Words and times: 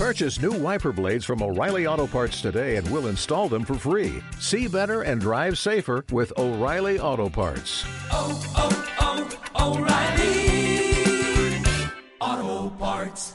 Purchase 0.00 0.40
new 0.40 0.52
wiper 0.52 0.92
blades 0.92 1.26
from 1.26 1.42
O'Reilly 1.42 1.86
Auto 1.86 2.06
Parts 2.06 2.40
today 2.40 2.76
and 2.76 2.90
we'll 2.90 3.08
install 3.08 3.50
them 3.50 3.66
for 3.66 3.74
free. 3.74 4.22
See 4.38 4.66
better 4.66 5.02
and 5.02 5.20
drive 5.20 5.58
safer 5.58 6.06
with 6.10 6.32
O'Reilly 6.38 6.98
Auto 6.98 7.28
Parts. 7.28 7.84
oh, 8.10 8.40
oh, 8.56 8.70
oh 9.58 9.74
O'Reilly 9.74 11.60
Auto 12.18 12.70
Parts. 12.78 13.34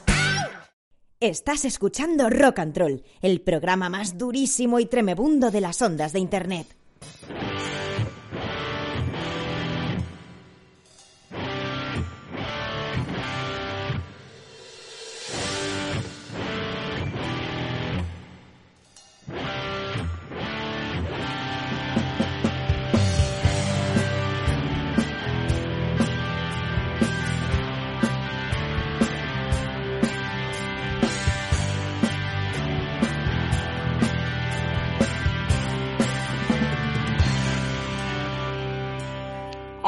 Estás 1.20 1.64
escuchando 1.64 2.28
Rock 2.30 2.58
and 2.58 2.76
Roll, 2.76 3.04
el 3.22 3.42
programa 3.42 3.88
más 3.88 4.18
durísimo 4.18 4.80
y 4.80 4.86
tremebundo 4.86 5.52
de 5.52 5.60
las 5.60 5.80
ondas 5.82 6.12
de 6.12 6.18
Internet. 6.18 6.66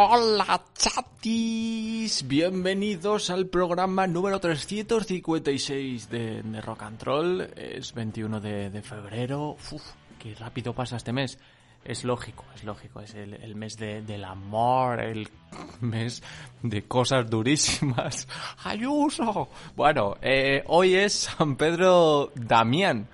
Hola 0.00 0.62
chatis, 0.76 2.24
bienvenidos 2.28 3.30
al 3.30 3.48
programa 3.48 4.06
número 4.06 4.38
356 4.38 6.08
de, 6.08 6.40
de 6.40 6.60
Rock 6.60 6.82
and 6.84 7.02
Roll. 7.02 7.40
Es 7.56 7.92
21 7.94 8.40
de, 8.40 8.80
febrero. 8.82 9.56
Uf, 9.72 9.82
qué 10.20 10.36
rápido 10.36 10.72
pasa 10.72 10.98
este 10.98 11.12
mes. 11.12 11.40
Es 11.84 12.04
lógico, 12.04 12.44
es 12.54 12.62
lógico, 12.62 13.00
es 13.00 13.12
el, 13.14 13.56
mes 13.56 13.76
de- 13.76 14.02
del 14.02 14.22
amor, 14.24 15.00
el 15.00 15.28
mes 15.80 16.22
de 16.62 16.84
cosas 16.84 17.28
durísimas. 17.28 18.28
¡Ayuso! 18.62 19.48
Bueno, 19.74 20.14
eh, 20.22 20.62
hoy 20.68 20.94
es 20.94 21.12
San 21.36 21.56
Pedro 21.56 22.30
Damián, 22.36 23.08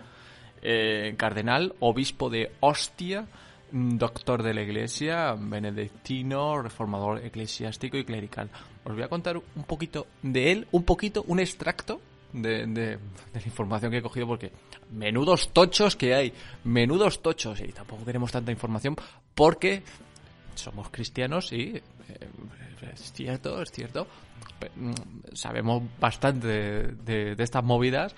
eh, 0.60 1.14
cardenal, 1.16 1.74
obispo 1.80 2.28
de 2.28 2.52
Ostia, 2.60 3.26
doctor 3.70 4.42
de 4.42 4.54
la 4.54 4.62
Iglesia, 4.62 5.34
benedictino, 5.38 6.60
reformador 6.62 7.24
eclesiástico 7.24 7.96
y 7.96 8.04
clerical. 8.04 8.50
Os 8.84 8.94
voy 8.94 9.02
a 9.02 9.08
contar 9.08 9.36
un 9.36 9.64
poquito 9.64 10.06
de 10.22 10.52
él, 10.52 10.68
un 10.72 10.84
poquito, 10.84 11.24
un 11.26 11.40
extracto 11.40 12.00
de, 12.32 12.98
la 13.32 13.40
información 13.44 13.92
que 13.92 13.98
he 13.98 14.02
cogido 14.02 14.26
porque 14.26 14.52
menudos 14.90 15.52
tochos 15.52 15.96
que 15.96 16.14
hay, 16.14 16.32
menudos 16.64 17.22
tochos 17.22 17.60
y 17.60 17.68
tampoco 17.68 18.04
queremos 18.04 18.32
tanta 18.32 18.50
información 18.50 18.96
porque 19.34 19.82
somos 20.54 20.90
cristianos 20.90 21.52
y 21.52 21.76
eh, 21.76 21.82
es 22.92 23.12
cierto, 23.12 23.62
es 23.62 23.70
cierto. 23.70 24.06
Mm, 24.76 24.92
Sabemos 25.32 25.82
bastante 25.98 26.46
de 26.46 27.36
estas 27.38 27.64
movidas, 27.64 28.14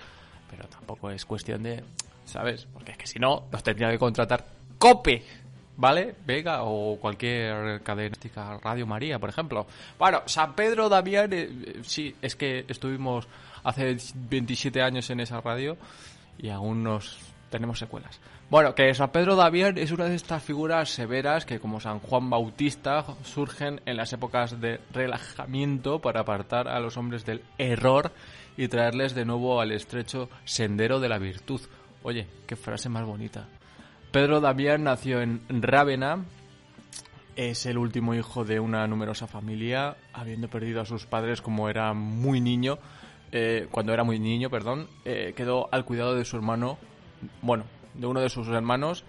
pero 0.49 0.67
tampoco 0.67 1.09
es 1.09 1.25
cuestión 1.25 1.63
de, 1.63 1.83
¿sabes? 2.25 2.67
Porque 2.71 2.91
es 2.91 2.97
que 2.97 3.07
si 3.07 3.19
no, 3.19 3.47
nos 3.51 3.63
tendría 3.63 3.89
que 3.89 3.97
contratar 3.97 4.45
COPE, 4.77 5.23
¿vale? 5.77 6.15
Vega 6.25 6.63
o 6.63 6.97
cualquier 6.99 7.81
cadena, 7.81 8.15
Radio 8.61 8.85
María, 8.85 9.19
por 9.19 9.29
ejemplo. 9.29 9.65
Bueno, 9.97 10.23
San 10.25 10.53
Pedro 10.55 10.89
Damián, 10.89 11.31
eh, 11.33 11.49
eh, 11.49 11.79
sí, 11.83 12.15
es 12.21 12.35
que 12.35 12.65
estuvimos 12.67 13.27
hace 13.63 13.97
27 14.15 14.81
años 14.81 15.09
en 15.09 15.19
esa 15.19 15.41
radio 15.41 15.77
y 16.37 16.49
aún 16.49 16.83
nos 16.83 17.17
tenemos 17.49 17.79
secuelas. 17.79 18.19
Bueno, 18.49 18.75
que 18.75 18.93
San 18.93 19.11
Pedro 19.11 19.35
Damián 19.35 19.77
es 19.77 19.91
una 19.91 20.05
de 20.05 20.15
estas 20.15 20.41
figuras 20.41 20.89
severas 20.89 21.45
que, 21.45 21.59
como 21.59 21.79
San 21.79 21.99
Juan 21.99 22.29
Bautista, 22.29 23.03
surgen 23.23 23.81
en 23.85 23.97
las 23.97 24.13
épocas 24.13 24.61
de 24.61 24.79
relajamiento 24.93 25.99
para 25.99 26.21
apartar 26.21 26.67
a 26.67 26.79
los 26.79 26.95
hombres 26.95 27.25
del 27.25 27.41
error 27.57 28.11
y 28.55 28.69
traerles 28.69 29.13
de 29.15 29.25
nuevo 29.25 29.59
al 29.59 29.71
estrecho 29.71 30.29
sendero 30.45 30.99
de 30.99 31.09
la 31.09 31.19
virtud. 31.19 31.61
Oye, 32.03 32.25
qué 32.45 32.55
frase 32.55 32.87
más 32.87 33.05
bonita. 33.05 33.47
Pedro 34.11 34.41
Damián 34.41 34.83
nació 34.83 35.21
en 35.21 35.41
Rávena, 35.49 36.25
es 37.37 37.67
el 37.67 37.77
último 37.77 38.15
hijo 38.15 38.45
de 38.45 38.59
una 38.59 38.87
numerosa 38.87 39.27
familia, 39.27 39.95
habiendo 40.11 40.49
perdido 40.49 40.81
a 40.81 40.85
sus 40.85 41.05
padres 41.05 41.39
como 41.39 41.69
era 41.69 41.93
muy 41.93 42.41
niño, 42.41 42.79
eh, 43.31 43.67
cuando 43.69 43.93
era 43.93 44.03
muy 44.03 44.17
niño, 44.17 44.49
perdón, 44.49 44.87
eh, 45.05 45.33
quedó 45.35 45.69
al 45.71 45.85
cuidado 45.85 46.15
de 46.15 46.25
su 46.25 46.35
hermano, 46.35 46.79
bueno, 47.43 47.65
de 47.93 48.07
uno 48.07 48.21
de 48.21 48.29
sus 48.29 48.47
hermanos, 48.47 49.03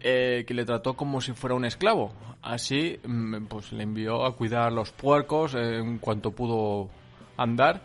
eh, 0.00 0.44
que 0.46 0.54
le 0.54 0.64
trató 0.64 0.94
como 0.94 1.20
si 1.20 1.32
fuera 1.32 1.54
un 1.54 1.66
esclavo. 1.66 2.14
Así, 2.40 2.98
mm, 3.06 3.44
pues 3.44 3.72
le 3.72 3.82
envió 3.82 4.24
a 4.24 4.34
cuidar 4.34 4.72
los 4.72 4.92
puercos 4.92 5.54
en 5.54 5.98
cuanto 5.98 6.30
pudo 6.30 6.88
andar. 7.36 7.82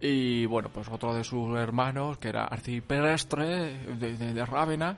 Y 0.00 0.46
bueno, 0.46 0.70
pues 0.72 0.88
otro 0.88 1.14
de 1.14 1.22
sus 1.22 1.54
hermanos, 1.58 2.16
que 2.16 2.28
era 2.28 2.44
arciprestre 2.44 3.76
de, 3.98 4.16
de, 4.16 4.32
de 4.32 4.46
Rávena, 4.46 4.96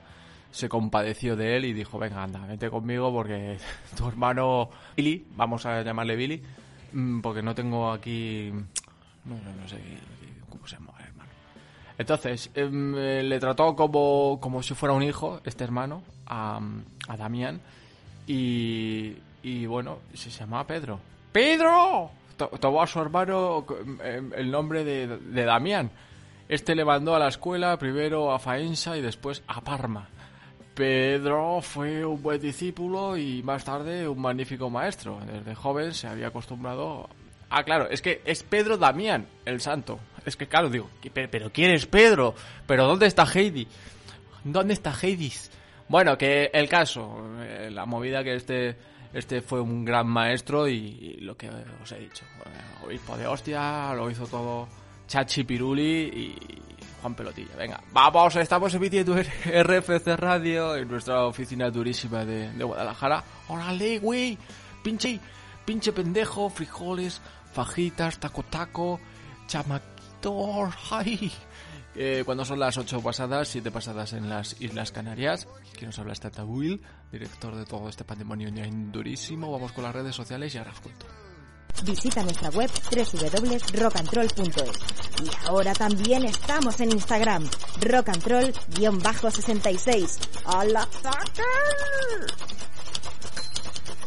se 0.55 0.69
compadeció 0.69 1.35
de 1.35 1.57
él 1.57 1.65
y 1.65 1.73
dijo, 1.73 1.99
venga, 1.99 2.23
anda, 2.23 2.39
vete 2.45 2.69
conmigo 2.69 3.11
porque 3.11 3.57
tu 3.97 4.07
hermano 4.07 4.69
Billy, 4.95 5.25
vamos 5.35 5.65
a 5.65 5.81
llamarle 5.81 6.15
Billy, 6.15 6.41
mm, 6.93 7.19
porque 7.19 7.41
no 7.41 7.53
tengo 7.53 7.91
aquí... 7.91 8.51
No, 9.25 9.35
no, 9.35 9.67
sé 9.67 9.77
cómo 10.49 10.65
se 10.67 10.75
llama 10.77 10.93
el 10.99 11.05
hermano. 11.07 11.31
Entonces, 11.97 12.51
em, 12.53 12.95
eh, 12.95 13.23
le 13.23 13.39
trató 13.39 13.75
como, 13.75 14.37
como 14.39 14.61
si 14.63 14.75
fuera 14.75 14.93
un 14.93 15.03
hijo, 15.03 15.41
este 15.43 15.63
hermano, 15.63 16.03
a, 16.27 16.59
a 17.07 17.17
Damián, 17.17 17.59
y, 18.27 19.15
y 19.43 19.65
bueno, 19.65 19.99
se 20.13 20.29
llamaba 20.29 20.65
Pedro. 20.67 20.99
¡Pedro! 21.31 22.11
To- 22.37 22.47
Tomó 22.59 22.81
a 22.81 22.87
su 22.87 22.99
hermano 23.01 23.65
em, 24.03 24.31
el 24.35 24.51
nombre 24.51 24.83
de, 24.83 25.07
de 25.17 25.43
Damián. 25.43 25.89
Este 26.47 26.75
le 26.75 26.85
mandó 26.85 27.15
a 27.15 27.19
la 27.19 27.27
escuela, 27.29 27.77
primero 27.77 28.31
a 28.31 28.39
Faenza 28.39 28.95
y 28.95 29.01
después 29.01 29.41
a 29.47 29.61
Parma. 29.61 30.07
Pedro 30.75 31.61
fue 31.61 32.05
un 32.05 32.21
buen 32.21 32.39
discípulo 32.41 33.17
y 33.17 33.41
más 33.43 33.63
tarde 33.63 34.07
un 34.07 34.21
magnífico 34.21 34.69
maestro. 34.69 35.19
Desde 35.25 35.55
joven 35.55 35.93
se 35.93 36.07
había 36.07 36.27
acostumbrado... 36.27 37.09
Ah, 37.49 37.63
claro, 37.63 37.89
es 37.89 38.01
que 38.01 38.21
es 38.25 38.43
Pedro 38.43 38.77
Damián, 38.77 39.25
el 39.45 39.61
santo. 39.61 39.99
Es 40.25 40.35
que 40.35 40.47
claro, 40.47 40.69
digo, 40.69 40.89
¿qué- 41.01 41.09
pero, 41.11 41.49
¿quién 41.51 41.71
es 41.71 41.85
Pedro? 41.85 42.35
¿Pero 42.67 42.85
dónde 42.85 43.05
está 43.07 43.23
Heidi? 43.25 43.67
¿Dónde 44.43 44.73
está 44.73 44.91
Hades? 44.91 45.51
Bueno, 45.87 46.17
que 46.17 46.49
el 46.53 46.67
caso, 46.67 47.23
eh, 47.39 47.69
la 47.71 47.85
movida 47.85 48.23
que 48.23 48.35
este 48.35 48.75
este 49.13 49.41
fue 49.41 49.61
un 49.61 49.85
gran 49.85 50.07
maestro 50.07 50.67
y, 50.67 50.73
y 50.75 51.21
lo 51.21 51.37
que 51.37 51.49
os 51.81 51.91
he 51.93 51.99
dicho, 51.99 52.25
eh, 52.45 52.85
obispo 52.85 53.15
de 53.15 53.25
hostia, 53.27 53.93
lo 53.95 54.09
hizo 54.11 54.27
todo 54.27 54.67
Chachi 55.07 55.43
Piruli 55.45 55.83
y 56.13 56.61
Juan 57.05 57.13
Pelotilla. 57.13 57.55
Venga, 57.55 57.83
vamos, 57.93 58.35
estamos 58.35 58.73
emitiendo 58.73 59.15
en 59.15 59.27
RFC 59.63 60.07
Radio 60.17 60.75
en 60.75 60.87
nuestra 60.87 61.27
oficina 61.27 61.69
durísima 61.69 62.25
de, 62.25 62.51
de 62.51 62.63
Guadalajara. 62.63 63.23
¡Órale, 63.47 63.99
güey! 63.99 64.35
Pinche, 64.83 65.19
pinche 65.65 65.91
pendejo, 65.91 66.49
frijoles, 66.49 67.21
fajitas, 67.53 68.19
taco 68.19 68.41
taco, 68.41 68.99
chamaquitos, 69.45 70.73
¡ay! 70.89 71.31
Eh, 71.93 72.23
cuando 72.25 72.43
son 72.43 72.59
las 72.59 72.75
8 72.75 72.99
pasadas, 73.01 73.49
7 73.49 73.69
pasadas 73.69 74.13
en 74.13 74.27
las 74.27 74.59
Islas 74.59 74.91
Canarias, 74.91 75.47
que 75.77 75.85
nos 75.85 75.99
habla 75.99 76.15
Tata 76.15 76.43
Will, 76.43 76.81
director 77.11 77.55
de 77.55 77.65
todo 77.65 77.87
este 77.87 78.03
patrimonio 78.03 78.49
durísimo. 78.91 79.51
Vamos 79.51 79.73
con 79.73 79.83
las 79.83 79.93
redes 79.93 80.15
sociales 80.15 80.55
y 80.55 80.57
ahora 80.57 80.71
os 80.71 80.79
cuento. 80.79 81.05
Visita 81.83 82.23
nuestra 82.23 82.49
web 82.49 82.71
www.rockandroll.es. 82.91 84.71
Y 85.23 85.29
ahora 85.47 85.73
también 85.73 86.25
estamos 86.25 86.79
en 86.79 86.91
Instagram, 86.91 87.49
rockandroll-66. 87.81 90.19
¡Hola, 90.45 90.87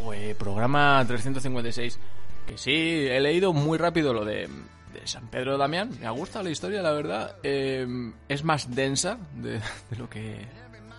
Pues 0.02 0.34
programa 0.36 1.04
356. 1.06 1.98
Que 2.46 2.56
sí, 2.56 3.06
he 3.08 3.20
leído 3.20 3.52
muy 3.52 3.76
rápido 3.78 4.14
lo 4.14 4.24
de, 4.24 4.48
San 5.04 5.28
Pedro 5.28 5.58
Damián. 5.58 5.90
Me 6.00 6.06
ha 6.06 6.10
gustado 6.10 6.44
la 6.44 6.50
historia, 6.50 6.80
la 6.82 6.92
verdad. 6.92 7.36
Eh, 7.42 7.86
es 8.28 8.44
más 8.44 8.72
densa 8.74 9.18
de, 9.34 9.60
de 9.90 9.96
lo 9.96 10.08
que 10.08 10.46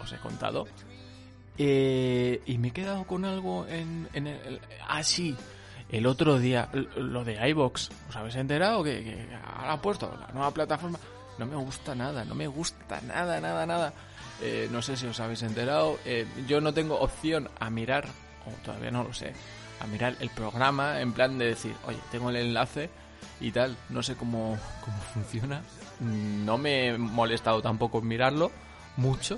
os 0.02 0.12
he 0.14 0.18
contado. 0.18 0.68
Eh, 1.62 2.42
y 2.46 2.58
me 2.58 2.70
he 2.70 2.72
quedado 2.72 3.06
con 3.06 3.26
algo 3.26 3.68
en, 3.68 4.08
en 4.14 4.28
el... 4.28 4.62
Ah, 4.88 5.04
sí. 5.04 5.36
El 5.90 6.06
otro 6.06 6.38
día, 6.38 6.70
lo 6.96 7.24
de 7.24 7.50
iBox. 7.50 7.90
¿Os 8.10 8.16
habéis 8.16 8.36
enterado? 8.36 8.84
Que, 8.84 9.04
que 9.04 9.28
ahora 9.44 9.74
han 9.74 9.82
puesto 9.82 10.16
la 10.20 10.28
nueva 10.34 10.52
plataforma. 10.52 11.00
No 11.40 11.46
me 11.46 11.56
gusta 11.56 11.96
nada, 11.96 12.26
no 12.26 12.36
me 12.36 12.48
gusta 12.48 13.02
nada, 13.02 13.40
nada, 13.42 13.66
nada. 13.66 13.94
Eh, 14.42 14.68
no 14.72 14.82
sé 14.82 14.98
si 14.98 15.08
os 15.08 15.20
habéis 15.20 15.42
enterado. 15.42 15.98
Eh, 16.06 16.28
yo 16.48 16.62
no 16.62 16.74
tengo 16.74 17.00
opción 17.00 17.50
a 17.60 17.70
mirar, 17.70 18.06
o 18.46 18.52
todavía 18.64 18.92
no 18.92 19.04
lo 19.04 19.14
sé, 19.14 19.34
a 19.80 19.88
mirar 19.88 20.16
el 20.20 20.30
programa 20.30 21.02
en 21.02 21.14
plan 21.14 21.38
de 21.38 21.46
decir, 21.46 21.74
oye, 21.88 21.98
tengo 22.12 22.30
el 22.30 22.36
enlace 22.36 22.90
y 23.40 23.52
tal. 23.52 23.76
No 23.90 24.04
sé 24.04 24.16
cómo, 24.16 24.58
cómo 24.84 24.98
funciona. 25.14 25.62
No 26.00 26.58
me 26.58 26.88
he 26.88 26.98
molestado 26.98 27.62
tampoco 27.62 28.00
en 28.00 28.08
mirarlo 28.08 28.52
mucho. 28.98 29.38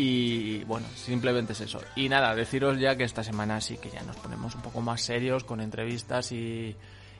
Y 0.00 0.62
bueno, 0.62 0.86
simplemente 0.94 1.54
es 1.54 1.60
eso. 1.60 1.80
Y 1.96 2.08
nada, 2.08 2.32
deciros 2.36 2.78
ya 2.78 2.94
que 2.94 3.02
esta 3.02 3.24
semana 3.24 3.60
sí 3.60 3.78
que 3.78 3.90
ya 3.90 4.00
nos 4.04 4.14
ponemos 4.14 4.54
un 4.54 4.62
poco 4.62 4.80
más 4.80 5.00
serios 5.00 5.42
con 5.42 5.60
entrevistas 5.60 6.30
y, 6.30 6.76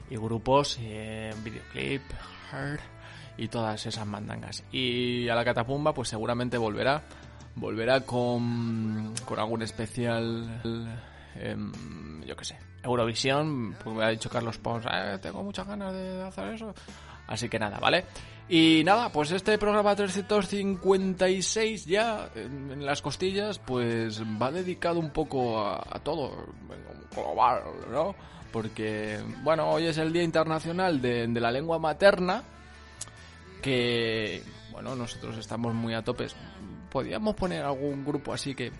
y 0.08 0.16
grupos, 0.16 0.78
eh, 0.80 1.34
videoclip, 1.42 2.02
Heart 2.52 2.80
y 3.36 3.48
todas 3.48 3.84
esas 3.84 4.06
mandangas. 4.06 4.62
Y 4.70 5.28
a 5.28 5.34
la 5.34 5.44
catapumba 5.44 5.92
pues 5.92 6.08
seguramente 6.08 6.56
volverá. 6.56 7.02
Volverá 7.56 8.02
con, 8.02 9.12
con 9.24 9.40
algún 9.40 9.62
especial, 9.62 10.60
em, 11.34 12.22
yo 12.24 12.36
qué 12.36 12.44
sé, 12.44 12.58
Eurovisión. 12.84 13.74
Pues 13.82 13.96
me 13.96 14.04
ha 14.04 14.08
dicho 14.10 14.30
Carlos 14.30 14.56
Pons, 14.58 14.86
"Eh, 14.88 15.18
tengo 15.20 15.42
muchas 15.42 15.66
ganas 15.66 15.92
de 15.92 16.22
hacer 16.22 16.54
eso. 16.54 16.72
Así 17.26 17.48
que 17.48 17.58
nada, 17.58 17.80
¿vale? 17.80 18.04
Y 18.50 18.82
nada, 18.82 19.12
pues 19.12 19.30
este 19.30 19.58
programa 19.58 19.94
356 19.94 21.84
ya 21.84 22.30
en, 22.34 22.84
las 22.84 23.02
costillas, 23.02 23.58
pues 23.58 24.22
va 24.22 24.50
dedicado 24.50 24.98
un 24.98 25.10
poco 25.10 25.60
a, 25.60 26.00
todo, 26.02 26.46
global, 27.14 27.62
¿no? 27.90 28.14
Porque, 28.50 29.20
bueno, 29.42 29.68
hoy 29.68 29.86
es 29.86 29.98
el 29.98 30.14
Día 30.14 30.22
Internacional 30.22 31.02
de, 31.02 31.28
la 31.28 31.50
Lengua 31.50 31.78
Materna, 31.78 32.42
que, 33.60 34.42
bueno, 34.72 34.96
nosotros 34.96 35.36
estamos 35.36 35.74
muy 35.74 35.92
a 35.92 36.02
topes. 36.02 36.34
Podríamos 36.90 37.34
poner 37.34 37.62
algún 37.62 38.02
grupo 38.02 38.32
así 38.32 38.54
que, 38.54 38.72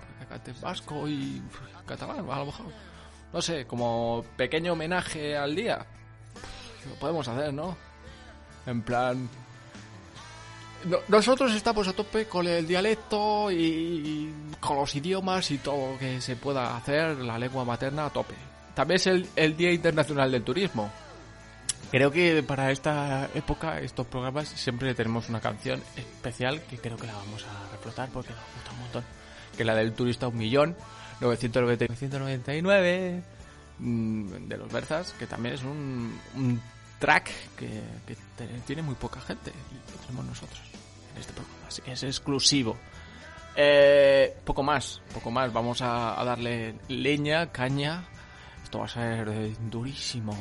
vasco 0.63 1.07
y 1.07 1.43
catalán, 1.85 2.21
a 2.31 2.39
lo 2.39 2.47
mejor. 2.47 2.67
No 3.35 3.43
sé, 3.43 3.67
como 3.67 4.25
pequeño 4.39 4.73
homenaje 4.73 5.37
al 5.37 5.55
día. 5.55 5.85
Lo 6.89 6.95
podemos 6.95 7.29
hacer, 7.29 7.53
¿no? 7.53 7.77
En 8.65 8.81
plan... 8.81 9.29
no- 10.85 10.99
nosotros 11.09 11.55
estamos 11.55 11.89
a 11.89 11.93
tope 11.93 12.27
con 12.27 12.47
el 12.47 12.67
dialecto 12.67 13.51
y, 13.51 14.33
con 14.61 14.77
los 14.77 14.95
idiomas 14.95 15.51
y 15.51 15.59
todo 15.59 15.93
lo 15.93 15.99
que 15.99 16.21
se 16.21 16.37
pueda 16.37 16.77
hacer, 16.77 17.17
la 17.19 17.39
lengua 17.39 17.65
materna 17.65 18.07
a 18.07 18.11
tope. 18.11 18.35
También 18.75 18.97
es 18.97 19.07
el, 19.07 19.29
el 19.37 19.57
Día 19.57 19.73
Internacional 19.73 20.31
del 20.31 20.45
Turismo. 20.45 20.91
Creo 21.91 22.11
que 22.11 22.43
para 22.43 22.71
esta 22.71 23.29
época, 23.35 23.81
estos 23.81 24.07
programas, 24.07 24.49
siempre 24.49 24.95
tenemos 24.95 25.29
una 25.31 25.41
canción 25.41 25.83
especial 25.97 26.61
que 26.63 26.77
creo 26.79 26.97
que 26.97 27.07
la 27.07 27.15
vamos 27.15 27.45
a 27.45 27.73
reflotar 27.73 28.09
porque 28.11 28.31
nos 28.31 28.41
gusta 28.55 28.73
un 28.73 28.79
montón. 28.81 29.05
Que 29.57 29.65
la 29.65 29.75
del 29.75 29.95
turista 29.95 30.29
un 30.29 30.37
millón, 30.37 30.77
999 31.21 33.23
mm, 33.79 34.49
de 34.49 34.57
los 34.57 34.71
Berzas, 34.71 35.15
que 35.19 35.27
también 35.27 35.55
es 35.55 35.63
un, 35.63 36.19
un 36.37 36.61
track 36.99 37.31
que, 37.57 37.83
tiene 38.67 38.83
muy 38.83 38.95
poca 38.95 39.21
gente 39.21 39.51
lo 39.51 40.07
tenemos 40.07 40.27
nosotros 40.27 40.61
este 41.21 41.33
programa, 41.33 41.69
así 41.69 41.83
que 41.83 41.93
es 41.93 42.03
exclusivo. 42.03 42.77
Eh, 43.57 44.37
poco 44.45 44.63
más, 44.63 45.01
poco 45.13 45.31
más, 45.31 45.53
vamos 45.53 45.83
a, 45.83 46.15
darle 46.25 46.77
leña, 46.89 47.51
caña. 47.51 48.05
Esto 48.63 48.79
va 48.81 48.85
a 48.85 48.89
ser 48.89 49.29
eh, 49.29 49.57
durísimo, 49.71 50.37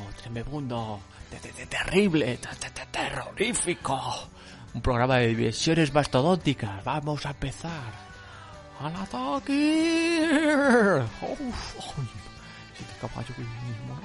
te- 1.49 1.65
terrible, 1.65 2.37
te- 2.37 2.55
te- 2.55 2.69
te- 2.71 2.85
terrorífico. 2.91 4.29
Un 4.73 4.81
programa 4.81 5.17
de 5.17 5.27
diversiones 5.29 5.93
mastodónticas. 5.93 6.83
Vamos 6.83 7.25
a 7.25 7.29
empezar. 7.31 8.07
¡Al 8.79 8.95
ataque! 8.95 10.29
¡Uf! 11.21 11.97
Mismo 13.67 13.97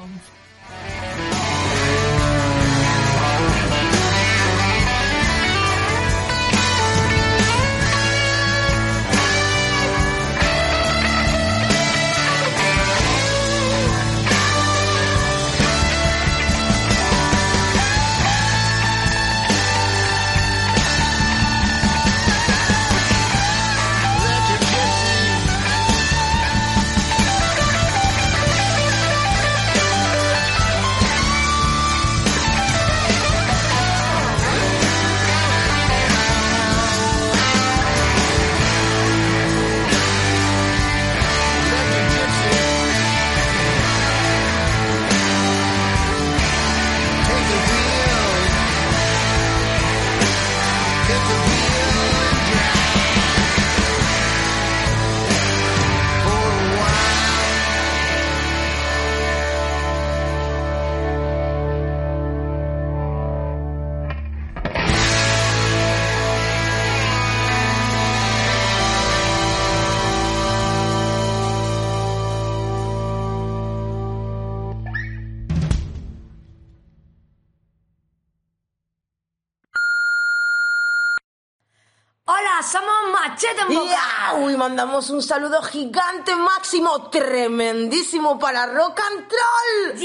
mandamos 84.72 85.10
un 85.10 85.20
saludo 85.20 85.60
gigante, 85.60 86.34
máximo, 86.34 87.10
tremendísimo 87.10 88.38
para 88.38 88.64
Rock 88.64 89.00
and 89.00 89.28
Troll. 89.28 89.98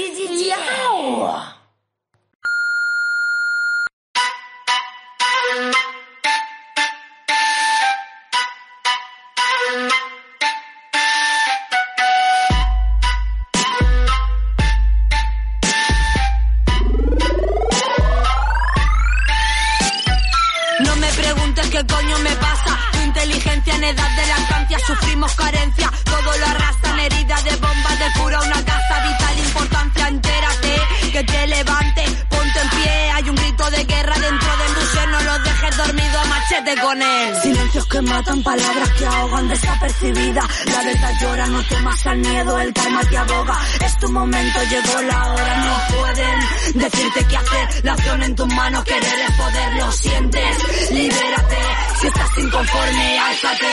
Matan, 38.18 38.42
palabras 38.42 38.90
que 38.98 39.06
ahogan 39.06 39.48
desapercibidas. 39.48 40.46
La 40.66 40.82
verdad 40.82 41.12
llora, 41.20 41.46
no 41.46 41.62
temas 41.64 42.06
al 42.06 42.18
miedo, 42.18 42.58
el 42.58 42.72
karma 42.72 43.00
te 43.04 43.16
aboga. 43.16 43.56
Es 43.86 43.98
tu 43.98 44.08
momento, 44.10 44.58
llegó 44.64 45.02
la 45.02 45.32
hora, 45.32 45.56
no 45.66 45.96
pueden 45.96 46.38
decirte 46.74 47.26
qué 47.28 47.36
hacer. 47.36 47.84
La 47.84 47.92
acción 47.92 48.22
en 48.22 48.34
tus 48.34 48.48
manos, 48.48 48.84
querer 48.84 49.18
es 49.28 49.36
poder, 49.36 49.72
lo 49.74 49.92
sientes. 49.92 50.90
Libérate, 50.90 51.58
si 52.00 52.06
estás 52.08 52.38
inconforme, 52.38 53.18
álzate. 53.18 53.66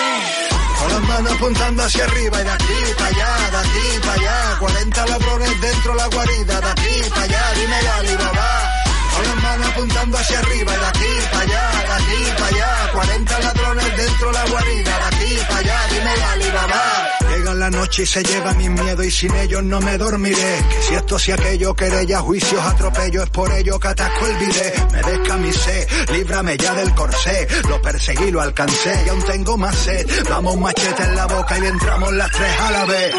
Con 0.79 0.91
las 0.93 1.01
manos 1.01 1.31
apuntando 1.33 1.83
hacia 1.83 2.03
arriba 2.03 2.41
y 2.41 2.43
de 2.43 2.51
aquí 2.51 2.79
para 2.97 3.09
allá, 3.09 3.49
de 3.51 3.57
aquí 3.57 3.99
para 4.01 4.13
allá. 4.13 4.59
40 4.59 5.05
ladrones 5.07 5.61
dentro 5.61 5.95
la 5.95 6.07
guarida, 6.07 6.61
de 6.61 6.69
aquí 6.69 7.09
para 7.09 7.23
allá, 7.23 7.53
dime 7.55 7.75
Alibaba. 7.75 8.74
Con 8.74 8.74
las 9.23 9.43
manos 9.43 9.67
apuntando 9.67 10.17
hacia 10.17 10.39
arriba 10.39 10.71
de 10.77 10.85
aquí 10.85 11.13
para 11.31 11.43
allá, 11.43 11.71
de 11.71 11.93
aquí 11.93 12.31
para 12.37 12.47
allá. 12.47 12.91
40 12.93 13.39
ladrones 13.39 13.97
dentro 13.97 14.31
la 14.31 14.45
guarida, 14.45 14.97
de 14.97 15.15
aquí 15.15 15.37
para 15.47 15.59
allá, 15.59 15.79
dime 15.89 16.11
Alibaba. 16.31 17.09
Llega 17.29 17.53
la 17.53 17.69
noche 17.69 18.03
y 18.03 18.05
se 18.05 18.23
lleva 18.23 18.53
mi 18.53 18.69
miedo 18.69 19.03
y 19.03 19.11
sin 19.11 19.35
ellos 19.35 19.63
no 19.63 19.79
me 19.81 19.97
dormiré. 19.97 20.65
Que 20.69 20.81
si 20.81 20.93
esto 20.95 21.19
si 21.19 21.31
aquello, 21.31 21.73
querella, 21.73 22.19
juicios, 22.21 22.65
atropello, 22.65 23.23
es 23.23 23.29
por 23.29 23.51
ello 23.51 23.79
que 23.79 23.87
atasco 23.87 24.27
el 24.27 24.37
bidé. 24.37 24.73
Me 24.91 25.01
descamisé, 25.01 25.87
líbrame 26.13 26.57
ya 26.57 26.73
del 26.73 26.93
corsé. 26.93 27.47
Lo 27.67 27.81
perseguí, 27.81 28.31
lo 28.31 28.41
alcancé 28.41 29.03
y 29.05 29.09
aún 29.09 29.23
tengo 29.23 29.57
más 29.57 29.75
sed. 29.75 30.07
Vamos 30.29 30.57
machete 30.57 31.03
en 31.03 31.15
la 31.15 31.25
boca 31.25 31.57
y 31.57 31.65
entramos 31.65 32.13
las 32.13 32.31
tres 32.31 32.59
a 32.59 32.71
la 32.71 32.85
vez. 32.85 33.15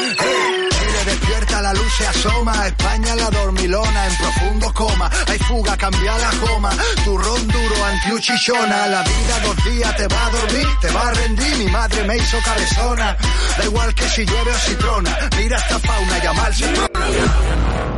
Despierta, 1.07 1.63
la 1.63 1.73
luz 1.73 1.93
se 1.97 2.07
asoma. 2.07 2.67
España 2.67 3.15
la 3.15 3.31
dormilona 3.31 4.07
en 4.09 4.17
profundo 4.17 4.75
coma. 4.75 5.09
Hay 5.29 5.39
fuga, 5.39 5.77
cambia 5.77 6.19
la 6.19 6.31
coma. 6.45 6.71
Turrón 7.05 7.47
duro, 7.47 7.85
antiuchichona. 7.85 8.89
La 8.89 9.03
vida 9.03 9.41
dos 9.45 9.57
días 9.65 9.97
te 9.97 10.09
va 10.09 10.27
a 10.27 10.31
dormir, 10.31 10.67
te 10.81 10.91
va 10.91 11.09
a 11.09 11.11
rendir. 11.13 11.57
Mi 11.59 11.67
madre 11.67 12.05
me 12.05 12.17
hizo 12.17 12.39
cabezona. 12.45 13.17
Da 13.57 13.65
igual 13.65 13.95
que 13.95 14.09
si 14.09 14.25
llueve 14.25 14.51
o 14.51 14.59
si 14.59 14.75
trona. 14.75 15.17
Mira 15.37 15.57
esta 15.59 15.79
fauna, 15.79 16.19
llamarse 16.19 16.65
Yo 16.75 17.96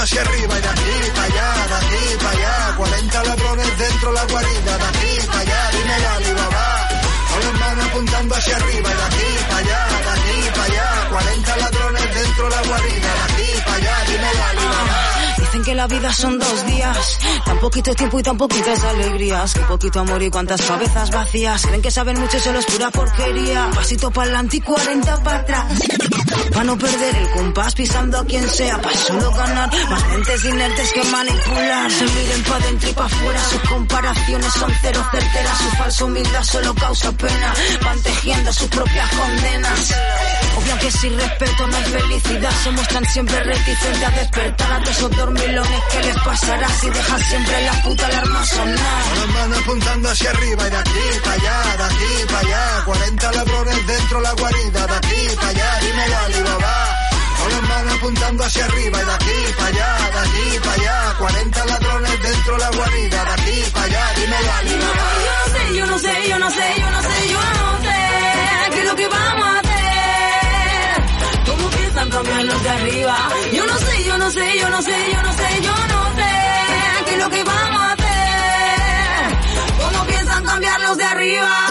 hacia 0.00 0.20
arriba 0.20 0.58
y 0.58 0.62
de 0.62 0.68
aquí 0.68 1.10
para 1.14 1.24
allá, 1.24 1.66
de 1.66 1.74
aquí 1.74 2.16
para 2.18 2.30
allá. 2.30 2.76
40 2.76 3.24
ladrones 3.24 3.78
dentro 3.78 4.12
la 4.12 4.24
guarida, 4.26 4.78
de 4.78 4.84
aquí 4.84 5.26
para 5.26 5.40
allá, 5.40 5.70
dime 5.72 5.94
Alibaba. 5.94 6.88
Con 7.30 7.40
las 7.40 7.60
manos 7.60 7.86
apuntando 7.86 8.34
hacia 8.34 8.56
arriba 8.56 8.90
y 8.90 8.96
de 8.96 9.04
aquí 9.04 9.44
para 9.48 9.58
allá, 9.58 9.86
de 9.86 10.10
aquí 10.10 10.50
para 10.50 10.64
allá. 10.64 11.08
40 11.10 11.56
ladrones 11.56 12.14
dentro 12.14 12.48
la 12.48 12.62
guarida, 12.62 13.12
que 15.66 15.74
la 15.74 15.88
vida 15.88 16.12
son 16.12 16.38
dos 16.38 16.66
días, 16.66 17.18
tan 17.44 17.58
poquito 17.58 17.92
tiempo 17.92 18.20
y 18.20 18.22
tan 18.22 18.38
poquitas 18.38 18.84
alegrías, 18.84 19.52
que 19.52 19.60
poquito 19.62 19.98
amor 19.98 20.22
y 20.22 20.30
cuántas 20.30 20.62
cabezas 20.62 21.10
vacías. 21.10 21.66
Creen 21.66 21.82
que 21.82 21.90
saben 21.90 22.20
mucho 22.20 22.38
solo 22.38 22.60
es 22.60 22.66
pura 22.66 22.88
porquería. 22.92 23.68
Pasito 23.74 24.12
para 24.12 24.26
adelante 24.26 24.58
y 24.58 24.60
40 24.60 25.22
para 25.24 25.38
atrás. 25.38 25.64
Para 26.52 26.64
no 26.64 26.78
perder 26.78 27.16
el 27.16 27.30
compás 27.30 27.74
pisando 27.74 28.18
a 28.18 28.24
quien 28.24 28.48
sea, 28.48 28.80
para 28.80 28.96
solo 28.96 29.32
ganar. 29.32 29.70
Más 29.90 30.08
mentes 30.08 30.44
inertes 30.44 30.92
que 30.92 31.04
manipular. 31.04 31.90
Se 31.90 32.04
miren 32.04 32.42
pa' 32.44 32.58
dentro 32.60 32.88
y 32.88 32.92
pa' 32.92 33.04
afuera. 33.06 33.40
Sus 33.50 33.60
comparaciones 33.62 34.52
son 34.52 34.72
cero 34.80 35.04
certeras. 35.10 35.58
Su 35.58 35.70
falsa 35.76 36.04
humildad 36.04 36.42
solo 36.44 36.74
causa 36.74 37.10
pena. 37.10 37.54
Van 37.82 38.02
tejiendo 38.02 38.52
sus 38.52 38.68
propias 38.68 39.10
condenas. 39.10 39.94
Obvio 40.58 40.78
que 40.78 40.90
sin 40.92 41.18
respeto 41.18 41.66
no 41.66 41.76
hay 41.76 41.84
felicidad. 41.84 42.52
Se 42.62 42.70
muestran 42.70 43.04
siempre 43.06 43.42
reticentes 43.42 44.02
a 44.04 44.10
despertar 44.10 44.72
a 44.72 44.80
todos 44.80 44.96
esos 44.96 45.10
dormilones. 45.56 45.82
¿Qué 45.90 46.02
les 46.02 46.16
pasará 46.22 46.68
si 46.68 46.90
dejan 46.90 47.20
siempre 47.24 47.62
la 47.62 47.72
puta 47.82 48.06
alarma 48.06 48.44
sonar? 48.44 49.02
Con 49.08 49.18
las 49.18 49.28
manos 49.28 49.58
apuntando 49.58 50.10
hacia 50.10 50.30
arriba 50.30 50.66
y 50.66 50.70
de 50.70 50.76
aquí 50.76 51.00
para 51.22 51.34
allá, 51.34 51.76
de 51.76 51.84
aquí 51.84 52.26
para 52.26 52.38
allá. 52.40 52.84
40 52.84 53.32
ladrones 53.32 53.86
dentro 53.86 54.20
la 54.20 54.32
guarida, 54.32 54.86
de 54.86 54.94
aquí 54.94 55.36
para 55.36 55.48
allá, 55.48 55.78
dímelo 55.80 56.18
Alibaba. 56.18 56.74
Con 57.38 57.52
las 57.52 57.62
manos 57.62 57.94
apuntando 57.94 58.44
hacia 58.44 58.64
arriba 58.64 59.02
y 59.02 59.04
de 59.04 59.12
aquí 59.12 59.54
para 59.56 59.68
allá, 59.68 60.10
de 60.10 60.18
aquí 60.18 60.58
para 60.58 60.72
allá. 60.72 61.14
40 61.18 61.64
ladrones 61.66 62.22
dentro 62.22 62.58
la 62.58 62.70
guarida, 62.70 63.24
de 63.24 63.30
aquí 63.30 63.70
para 63.72 63.84
allá, 63.84 64.12
dímelo 64.16 64.52
Alibaba. 64.52 65.06
Yo 65.26 65.34
no 65.36 65.52
sé, 65.52 65.76
yo 65.76 65.86
no 65.86 65.98
sé, 65.98 66.28
yo 66.28 66.38
no 66.38 66.50
sé, 66.50 66.74
yo 66.80 66.90
no 66.90 67.02
sé, 67.02 67.28
yo 67.28 67.40
no 67.40 67.82
sé 67.82 67.96
qué 68.72 68.80
es 68.80 68.86
lo 68.86 68.96
que 68.96 69.08
vamos 69.08 69.46
a 69.46 69.58
hacer. 69.60 69.86
¿Cómo 71.46 71.70
piensan 71.70 72.10
cambiar 72.10 72.44
los 72.44 72.62
de 72.62 72.70
arriba? 72.70 73.16
Yo 73.52 73.66
no 73.66 73.78
sé, 73.78 73.85
no 74.26 74.32
sé, 74.32 74.58
yo 74.58 74.68
no 74.70 74.82
sé, 74.82 74.90
yo 75.12 75.22
no 75.22 75.32
sé, 75.32 75.62
yo 75.62 75.70
no 75.70 76.16
sé 76.16 77.04
qué 77.04 77.12
es 77.12 77.18
lo 77.22 77.30
que 77.30 77.44
vamos 77.44 77.80
a 77.80 77.92
hacer. 77.92 79.38
¿Cómo 79.78 80.04
piensan 80.06 80.44
cambiar 80.44 80.80
los 80.80 80.96
de 80.96 81.04
arriba? 81.04 81.70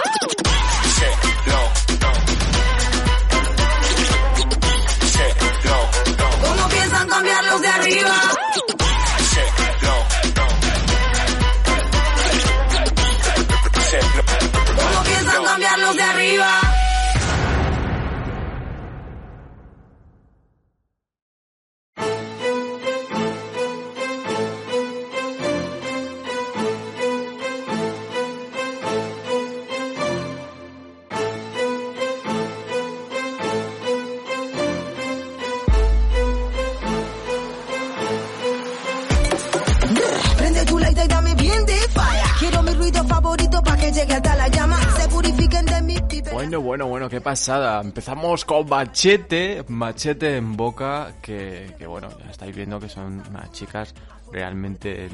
Bueno, 46.36 46.60
bueno, 46.60 46.88
bueno, 46.88 47.08
qué 47.08 47.22
pasada. 47.22 47.80
Empezamos 47.80 48.44
con 48.44 48.68
Machete, 48.68 49.64
Machete 49.70 50.36
en 50.36 50.58
boca, 50.58 51.14
que, 51.22 51.74
bueno, 51.88 52.10
ya 52.20 52.30
estáis 52.30 52.54
viendo 52.54 52.78
que 52.78 52.90
son 52.90 53.24
unas 53.30 53.54
chicas 53.54 53.96
realmente 54.34 55.10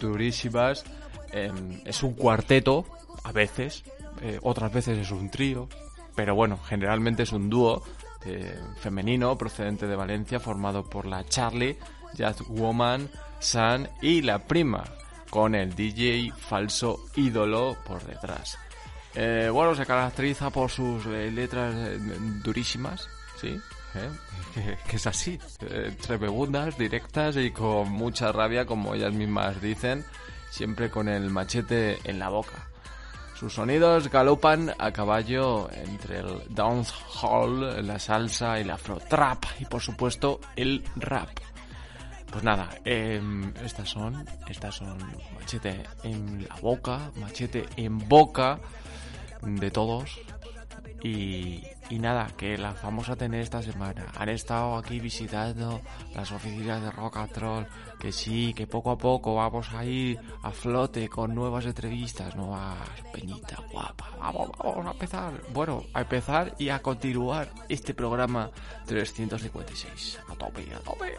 durísimas. 0.00 0.84
Em, 1.30 1.80
es 1.84 2.02
un 2.02 2.14
cuarteto, 2.14 2.86
a 3.22 3.30
veces, 3.30 3.84
eh, 4.20 4.40
otras 4.42 4.72
veces 4.72 4.98
es 4.98 5.12
un 5.12 5.30
trío, 5.30 5.68
pero 6.16 6.34
bueno, 6.34 6.58
generalmente 6.58 7.22
es 7.22 7.30
un 7.30 7.48
dúo 7.48 7.80
eh, 8.24 8.58
femenino 8.80 9.38
procedente 9.38 9.86
de 9.86 9.94
Valencia 9.94 10.40
formado 10.40 10.82
por 10.90 11.06
la 11.06 11.24
Charlie, 11.24 11.78
Jazz 12.14 12.42
Woman, 12.48 13.08
San 13.38 13.88
y 14.02 14.22
la 14.22 14.40
prima, 14.40 14.82
con 15.30 15.54
el 15.54 15.76
DJ 15.76 16.32
falso 16.36 16.98
ídolo 17.14 17.76
por 17.86 18.02
detrás. 18.02 18.58
Eh, 19.14 19.50
bueno, 19.52 19.74
se 19.74 19.84
caracteriza 19.86 20.50
por 20.50 20.70
sus 20.70 21.04
eh, 21.06 21.30
letras 21.30 21.74
eh, 21.74 21.98
durísimas, 22.42 23.08
¿sí? 23.40 23.60
¿Eh? 23.94 24.10
Que, 24.54 24.76
que 24.88 24.96
es 24.96 25.06
así, 25.06 25.38
eh, 25.60 25.96
tremegundas, 26.00 26.76
directas 26.76 27.36
y 27.36 27.52
con 27.52 27.88
mucha 27.88 28.32
rabia, 28.32 28.66
como 28.66 28.94
ellas 28.94 29.12
mismas 29.14 29.60
dicen, 29.60 30.04
siempre 30.50 30.90
con 30.90 31.08
el 31.08 31.30
machete 31.30 31.98
en 32.02 32.18
la 32.18 32.30
boca. 32.30 32.68
Sus 33.40 33.54
sonidos 33.54 34.10
galopan 34.10 34.74
a 34.76 34.90
caballo 34.90 35.70
entre 35.72 36.18
el 36.18 36.42
dancehall, 36.50 37.86
la 37.86 37.98
salsa, 37.98 38.58
el 38.58 38.70
afro-trap 38.70 39.44
y 39.60 39.64
por 39.66 39.80
supuesto 39.80 40.40
el 40.56 40.84
rap. 40.96 41.30
Pues 42.30 42.44
nada, 42.44 42.68
em, 42.84 43.52
estas 43.64 43.88
son, 43.88 44.26
estas 44.48 44.74
son 44.74 44.98
machete 45.34 45.82
en 46.02 46.46
la 46.48 46.56
boca, 46.56 47.10
machete 47.16 47.66
en 47.76 47.98
boca 48.08 48.58
de 49.42 49.70
todos. 49.70 50.20
Y, 51.02 51.62
y 51.88 51.98
nada, 51.98 52.28
que 52.36 52.58
las 52.58 52.82
vamos 52.82 53.08
a 53.08 53.16
tener 53.16 53.40
esta 53.40 53.62
semana. 53.62 54.06
Han 54.16 54.28
estado 54.28 54.76
aquí 54.76 55.00
visitando 55.00 55.80
las 56.14 56.30
oficinas 56.30 56.82
de 56.82 56.90
Rock 56.90 57.16
and 57.16 57.36
Roll. 57.36 57.66
Que 57.98 58.12
sí, 58.12 58.54
que 58.54 58.66
poco 58.66 58.90
a 58.90 58.98
poco 58.98 59.34
vamos 59.34 59.72
a 59.74 59.84
ir 59.84 60.18
a 60.42 60.50
flote 60.50 61.08
con 61.08 61.34
nuevas 61.34 61.66
entrevistas, 61.66 62.36
nuevas 62.36 62.78
peñitas 63.12 63.60
guapa. 63.70 64.08
Vamos, 64.18 64.50
vamos 64.62 64.86
a 64.86 64.90
empezar. 64.92 65.32
Bueno, 65.52 65.82
a 65.92 66.02
empezar 66.02 66.54
y 66.58 66.68
a 66.68 66.80
continuar 66.80 67.50
este 67.68 67.92
programa 67.92 68.50
356. 68.86 70.20
A 70.28 70.34
tope, 70.36 70.66
a 70.74 70.78
tope. 70.80 71.16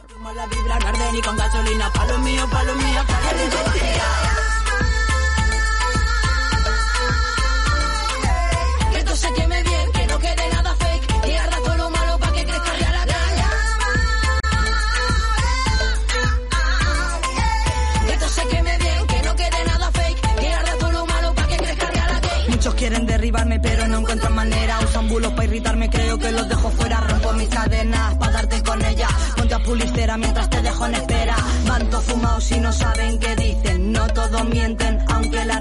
En 30.86 30.96
espera. 30.96 31.36
Manto 31.68 32.02
fumados 32.02 32.52
y 32.52 32.60
no 32.60 32.72
saben 32.72 33.20
qué 33.20 33.36
dicen. 33.36 33.92
No 33.92 34.08
todos 34.08 34.46
mienten, 34.46 35.00
aunque. 35.08 35.46
La 35.46 35.60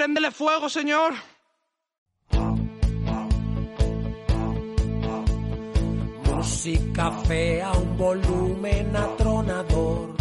préndele 0.00 0.30
fuego, 0.30 0.70
señor. 0.70 1.12
Música 6.24 7.10
fea, 7.28 7.70
un 7.72 7.98
volumen 7.98 8.96
atronador. 8.96 10.16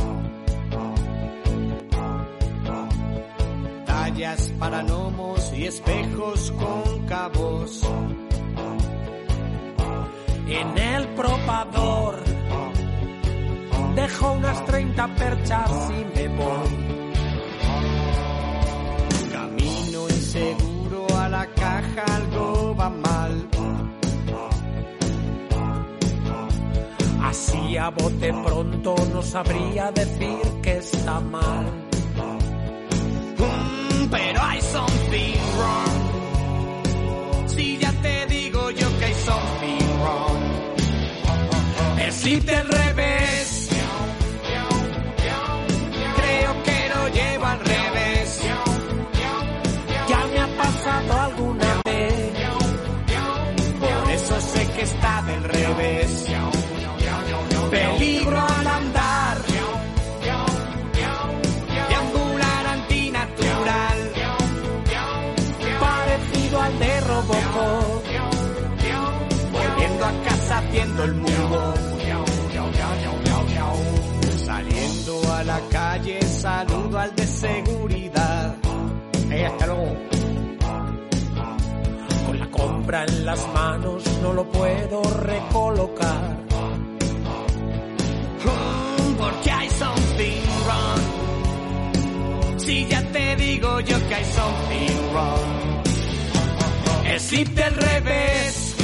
Tallas 3.85 4.51
para 4.59 4.83
gnomos 4.83 5.53
y 5.53 5.67
espejos 5.67 6.51
cóncavos. 6.59 7.81
En 10.45 10.77
el 10.77 11.07
propador 11.15 12.21
dejo 13.95 14.31
unas 14.33 14.65
30 14.65 15.15
perchas 15.15 15.71
y 15.89 16.17
me 16.17 16.27
voy. 16.35 16.88
Inseguro 20.39 21.05
a 21.17 21.27
la 21.27 21.45
caja, 21.47 22.05
algo 22.15 22.73
va 22.73 22.89
mal. 22.89 23.49
Así 27.21 27.77
a 27.77 27.89
bote 27.89 28.33
pronto 28.45 28.95
no 29.13 29.21
sabría 29.21 29.91
decir 29.91 30.39
que 30.63 30.77
está 30.77 31.19
mal. 31.19 31.65
Mm, 33.37 34.09
pero 34.09 34.41
hay 34.41 34.61
something 34.61 35.37
wrong. 35.57 37.49
Si 37.49 37.77
ya 37.77 37.91
te 38.01 38.25
digo 38.27 38.71
yo 38.71 38.87
que 38.97 39.05
hay 39.05 39.13
something 39.13 39.85
wrong. 40.01 40.39
Existe 42.07 42.53
el 42.55 42.67
seguridad. 77.39 78.55
Hasta. 79.31 79.97
Con 82.25 82.39
la 82.39 82.51
compra 82.51 83.05
en 83.05 83.25
las 83.25 83.47
manos 83.53 84.03
no 84.21 84.33
lo 84.33 84.43
puedo 84.49 85.01
recolocar. 85.03 86.37
Mm, 88.45 89.13
Porque 89.17 89.51
hay 89.51 89.69
something 89.69 90.41
wrong. 90.65 91.01
Si 92.59 92.85
ya 92.87 93.01
te 93.11 93.35
digo 93.37 93.79
yo 93.81 94.07
que 94.07 94.15
hay 94.15 94.25
something 94.25 95.11
wrong. 95.13 95.59
El 97.05 97.19
revés. 97.75 98.75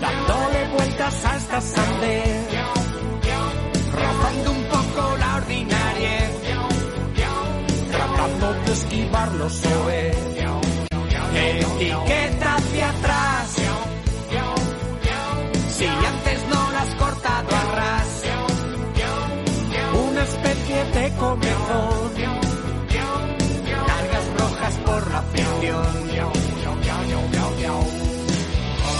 Dándole 0.00 0.68
vueltas 0.76 1.24
a 1.24 1.36
esta 1.36 1.60
sandez. 1.60 2.48
Rozando 3.92 4.50
un 4.50 4.61
De 8.72 8.78
esquivar 8.78 9.30
los. 9.34 9.62
Etiqueta 11.34 12.54
hacia 12.54 12.88
atrás. 12.88 13.54
Si 15.68 15.84
antes 15.84 16.40
no 16.48 16.72
la 16.72 16.80
has 16.80 16.94
cortado 16.94 17.48
al 17.54 17.72
ras. 17.76 18.22
Una 20.08 20.22
especie 20.22 20.84
de 20.84 21.12
comezón. 21.16 22.12
Cargas 23.88 24.26
rojas 24.38 24.74
por 24.86 25.10
la 25.10 25.20
ficción. 25.20 25.92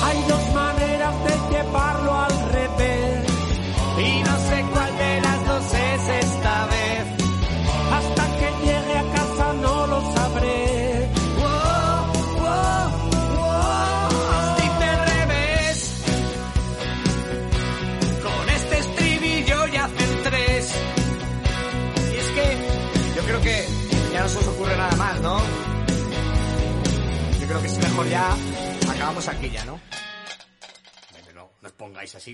Hay 0.05 0.19
dos 0.29 0.55
maneras 0.55 1.15
de 1.25 1.35
llevarlo 1.51 2.13
al 2.19 2.32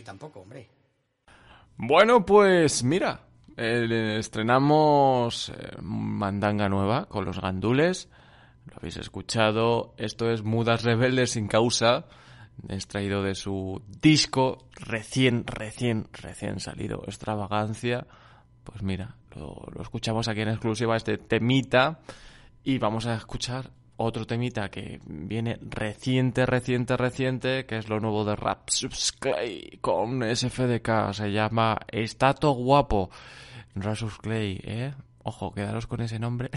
tampoco, 0.02 0.40
hombre. 0.40 0.68
Bueno, 1.76 2.26
pues 2.26 2.82
mira, 2.82 3.20
eh, 3.56 4.16
estrenamos 4.18 5.50
eh, 5.50 5.76
Mandanga 5.80 6.68
Nueva 6.68 7.06
con 7.06 7.24
los 7.24 7.40
gandules. 7.40 8.08
Lo 8.66 8.76
habéis 8.76 8.96
escuchado. 8.96 9.94
Esto 9.96 10.30
es 10.30 10.42
Mudas 10.42 10.82
Rebeldes 10.82 11.30
sin 11.30 11.46
causa. 11.46 12.06
Extraído 12.68 13.22
de 13.22 13.34
su 13.34 13.82
disco 14.00 14.68
recién, 14.72 15.46
recién, 15.46 16.08
recién 16.12 16.60
salido. 16.60 17.02
Extravagancia. 17.06 18.06
Pues 18.64 18.82
mira, 18.82 19.16
lo 19.34 19.80
escuchamos 19.80 20.28
aquí 20.28 20.40
en 20.40 20.48
exclusiva, 20.48 20.96
este 20.96 21.16
temita. 21.16 22.00
Y 22.64 22.78
vamos 22.78 23.06
a 23.06 23.14
escuchar 23.14 23.70
otro 23.98 24.26
temita 24.26 24.70
que 24.70 25.00
viene 25.06 25.58
reciente, 25.60 26.46
reciente, 26.46 26.96
reciente, 26.96 27.66
que 27.66 27.78
es 27.78 27.88
lo 27.88 28.00
nuevo 28.00 28.24
de 28.24 28.36
Rapsus 28.36 29.12
Clay 29.12 29.78
con 29.80 30.22
SFDK. 30.22 31.12
Se 31.12 31.32
llama 31.32 31.78
Estato 31.88 32.52
Guapo. 32.52 33.10
Rapsus 33.74 34.18
Clay, 34.18 34.60
¿eh? 34.62 34.94
Ojo, 35.24 35.52
quedaros 35.52 35.86
con 35.86 36.00
ese 36.00 36.18
nombre. 36.18 36.50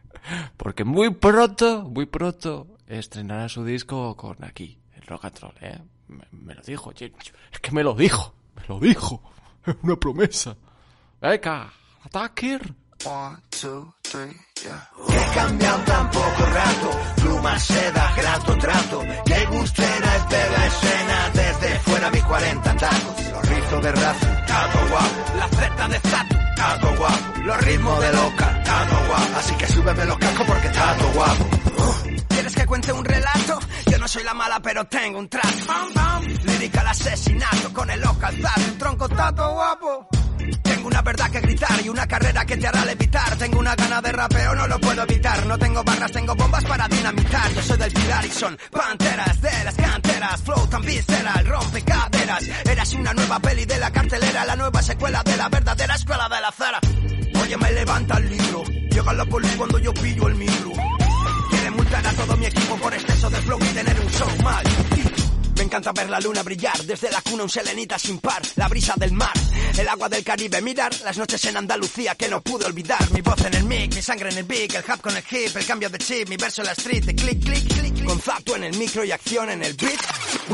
Porque 0.56 0.84
muy 0.84 1.10
pronto, 1.10 1.82
muy 1.84 2.06
pronto, 2.06 2.66
estrenará 2.86 3.48
su 3.48 3.64
disco 3.64 4.16
con 4.16 4.42
aquí, 4.42 4.78
el 4.94 5.02
Rock 5.02 5.26
and 5.26 5.38
Roll, 5.40 5.54
¿eh? 5.60 5.78
Me, 6.32 6.54
lo 6.54 6.62
dijo, 6.62 6.90
es 6.90 7.60
que 7.60 7.70
me 7.70 7.82
lo 7.82 7.94
dijo, 7.94 8.34
me 8.56 8.62
lo 8.66 8.80
dijo. 8.80 9.22
Es 9.66 9.76
una 9.82 9.96
promesa. 9.96 10.56
Venga, 11.20 11.70
ataquer. 12.02 12.74
One, 13.04 13.36
two, 13.50 13.94
three, 14.02 14.34
yeah. 14.64 14.88
He 15.08 15.34
cambiado 15.34 15.78
tan 15.84 16.10
poco 16.10 16.44
rato, 16.46 16.90
pluma, 17.22 17.58
seda, 17.60 18.12
grato, 18.16 18.58
trato. 18.58 19.00
Qué 19.24 19.46
gustera 19.46 20.16
es 20.16 20.28
ver 20.28 20.50
la 20.50 20.66
escena 20.66 21.30
desde 21.32 21.78
fuera 21.80 22.10
mis 22.10 22.24
40 22.24 22.76
tacos. 22.76 23.32
Los 23.32 23.48
rizos 23.48 23.82
de 23.84 23.92
raza, 23.92 24.46
tato 24.46 24.78
guapo. 24.90 25.36
La 25.38 25.48
Z 25.48 25.88
de 25.88 26.00
tatu, 26.00 26.36
tato 26.56 26.96
guapo. 26.96 27.40
Los 27.44 27.60
ritmos 27.64 28.00
de 28.00 28.12
loca, 28.12 28.62
tato 28.64 28.96
guapo. 29.06 29.38
Así 29.38 29.54
que 29.54 29.66
súbeme 29.68 30.04
los 30.04 30.18
cascos 30.18 30.46
porque 30.46 30.68
tato 30.68 31.12
guapo. 31.12 31.44
¿Quieres 32.04 32.24
que 32.28 32.37
cuente 32.68 32.92
un 32.92 33.04
relato? 33.04 33.58
Yo 33.90 33.98
no 33.98 34.06
soy 34.06 34.22
la 34.22 34.34
mala, 34.34 34.60
pero 34.60 34.84
tengo 34.86 35.18
un 35.18 35.28
trato. 35.28 35.48
Bam, 35.66 35.94
bam. 35.94 36.24
Lírica 36.44 36.80
al 36.82 36.88
asesinato 36.88 37.72
con 37.72 37.90
el 37.90 38.04
ojo 38.04 38.20
alzado. 38.22 38.64
Un 38.66 38.78
tronco 38.78 39.08
tato 39.08 39.52
guapo. 39.54 40.08
Tengo 40.62 40.86
una 40.86 41.02
verdad 41.02 41.30
que 41.30 41.40
gritar 41.40 41.80
y 41.84 41.88
una 41.88 42.06
carrera 42.06 42.44
que 42.44 42.56
te 42.56 42.66
hará 42.66 42.84
levitar. 42.84 43.36
Tengo 43.36 43.58
una 43.58 43.74
gana 43.74 44.00
de 44.00 44.12
rapeo, 44.12 44.54
no 44.54 44.66
lo 44.68 44.78
puedo 44.78 45.02
evitar. 45.02 45.46
No 45.46 45.58
tengo 45.58 45.82
barras, 45.82 46.12
tengo 46.12 46.34
bombas 46.34 46.64
para 46.64 46.86
dinamitar. 46.88 47.52
Yo 47.52 47.62
soy 47.62 47.78
del 47.78 47.92
Pilar 47.92 48.24
y 48.24 48.30
son 48.30 48.58
panteras 48.70 49.40
de 49.40 49.64
las 49.64 49.74
canteras. 49.74 50.42
Flow 50.42 50.66
tan 50.68 50.82
visceral, 50.82 51.46
rompe 51.46 51.82
caderas. 51.82 52.44
Eras 52.64 52.92
una 52.92 53.14
nueva 53.14 53.40
peli 53.40 53.64
de 53.64 53.78
la 53.78 53.90
cartelera, 53.90 54.44
la 54.44 54.56
nueva 54.56 54.82
secuela 54.82 55.22
de 55.24 55.36
la 55.36 55.48
verdadera 55.48 55.94
escuela 55.94 56.28
de 56.28 56.40
la 56.40 56.52
cera. 56.52 56.80
Oye, 57.42 57.56
me 57.56 57.72
levanta 57.72 58.18
el 58.18 58.30
libro. 58.30 58.64
Llega 58.64 59.12
la 59.12 59.24
poli 59.24 59.48
cuando 59.56 59.78
yo 59.78 59.92
pillo 59.94 60.28
el 60.28 60.34
Encanta 65.88 66.02
ver 66.02 66.10
la 66.10 66.20
luna 66.20 66.42
brillar, 66.42 66.84
desde 66.84 67.10
la 67.10 67.22
cuna 67.22 67.44
un 67.44 67.48
selenita 67.48 67.98
sin 67.98 68.18
par, 68.18 68.42
la 68.56 68.68
brisa 68.68 68.92
del 68.98 69.12
mar, 69.12 69.32
el 69.78 69.88
agua 69.88 70.10
del 70.10 70.22
Caribe, 70.22 70.60
mirar 70.60 70.94
las 71.02 71.16
noches 71.16 71.42
en 71.46 71.56
Andalucía 71.56 72.14
que 72.14 72.28
no 72.28 72.42
pude 72.42 72.66
olvidar, 72.66 73.10
mi 73.12 73.22
voz 73.22 73.40
en 73.46 73.54
el 73.54 73.64
mic, 73.64 73.94
mi 73.94 74.02
sangre 74.02 74.28
en 74.28 74.36
el 74.36 74.44
beat, 74.44 74.74
el 74.74 74.84
hub 74.86 75.00
con 75.00 75.16
el 75.16 75.24
hip, 75.30 75.56
el 75.56 75.64
cambio 75.64 75.88
de 75.88 75.96
chip, 75.96 76.28
mi 76.28 76.36
verso 76.36 76.60
en 76.60 76.66
la 76.66 76.72
street, 76.72 77.04
de 77.04 77.14
click, 77.14 77.42
click, 77.42 77.66
click, 77.72 78.04
con 78.04 78.20
zato 78.20 78.56
en 78.56 78.64
el 78.64 78.76
micro 78.76 79.02
y 79.02 79.12
acción 79.12 79.48
en 79.48 79.62
el 79.62 79.72
beat. 79.74 79.98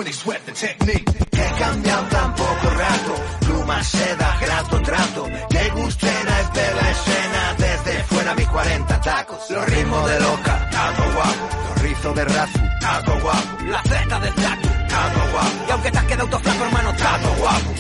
It's 0.07 0.19
sweat 0.19 0.45
the 0.45 0.53
technique. 0.53 1.09
He 1.33 1.59
cambiado 1.59 2.07
tan 2.09 2.35
poco 2.35 2.71
rato, 2.71 3.15
pluma, 3.41 3.83
seda, 3.83 4.39
grato, 4.41 4.83
trato. 4.83 5.29
Qué 5.49 5.71
gustera 5.71 6.41
es 6.41 6.53
de 6.53 6.75
la 6.75 6.91
escena, 6.91 7.55
desde 7.59 8.05
fuera 8.05 8.35
mis 8.35 8.49
40 8.49 9.01
tacos. 9.01 9.51
Los 9.51 9.67
ritmos 9.67 10.11
de 10.11 10.21
loca, 10.21 10.71
tato 10.71 11.03
guapo. 11.15 11.49
Los 11.69 11.83
rizos 11.83 12.15
de 12.15 12.25
razu, 12.25 12.61
tato 12.81 13.21
guapo. 13.21 13.65
La 13.65 13.83
Z 13.83 14.21
del 14.21 14.35
tatu, 14.35 14.69
guapo. 15.33 15.65
Y 15.69 15.71
aunque 15.71 15.91
te 15.91 15.99
has 15.99 16.05
quedado 16.05 16.39
flaco, 16.39 16.65
hermano, 16.65 16.93
tato 16.97 17.35
guapo. 17.39 17.75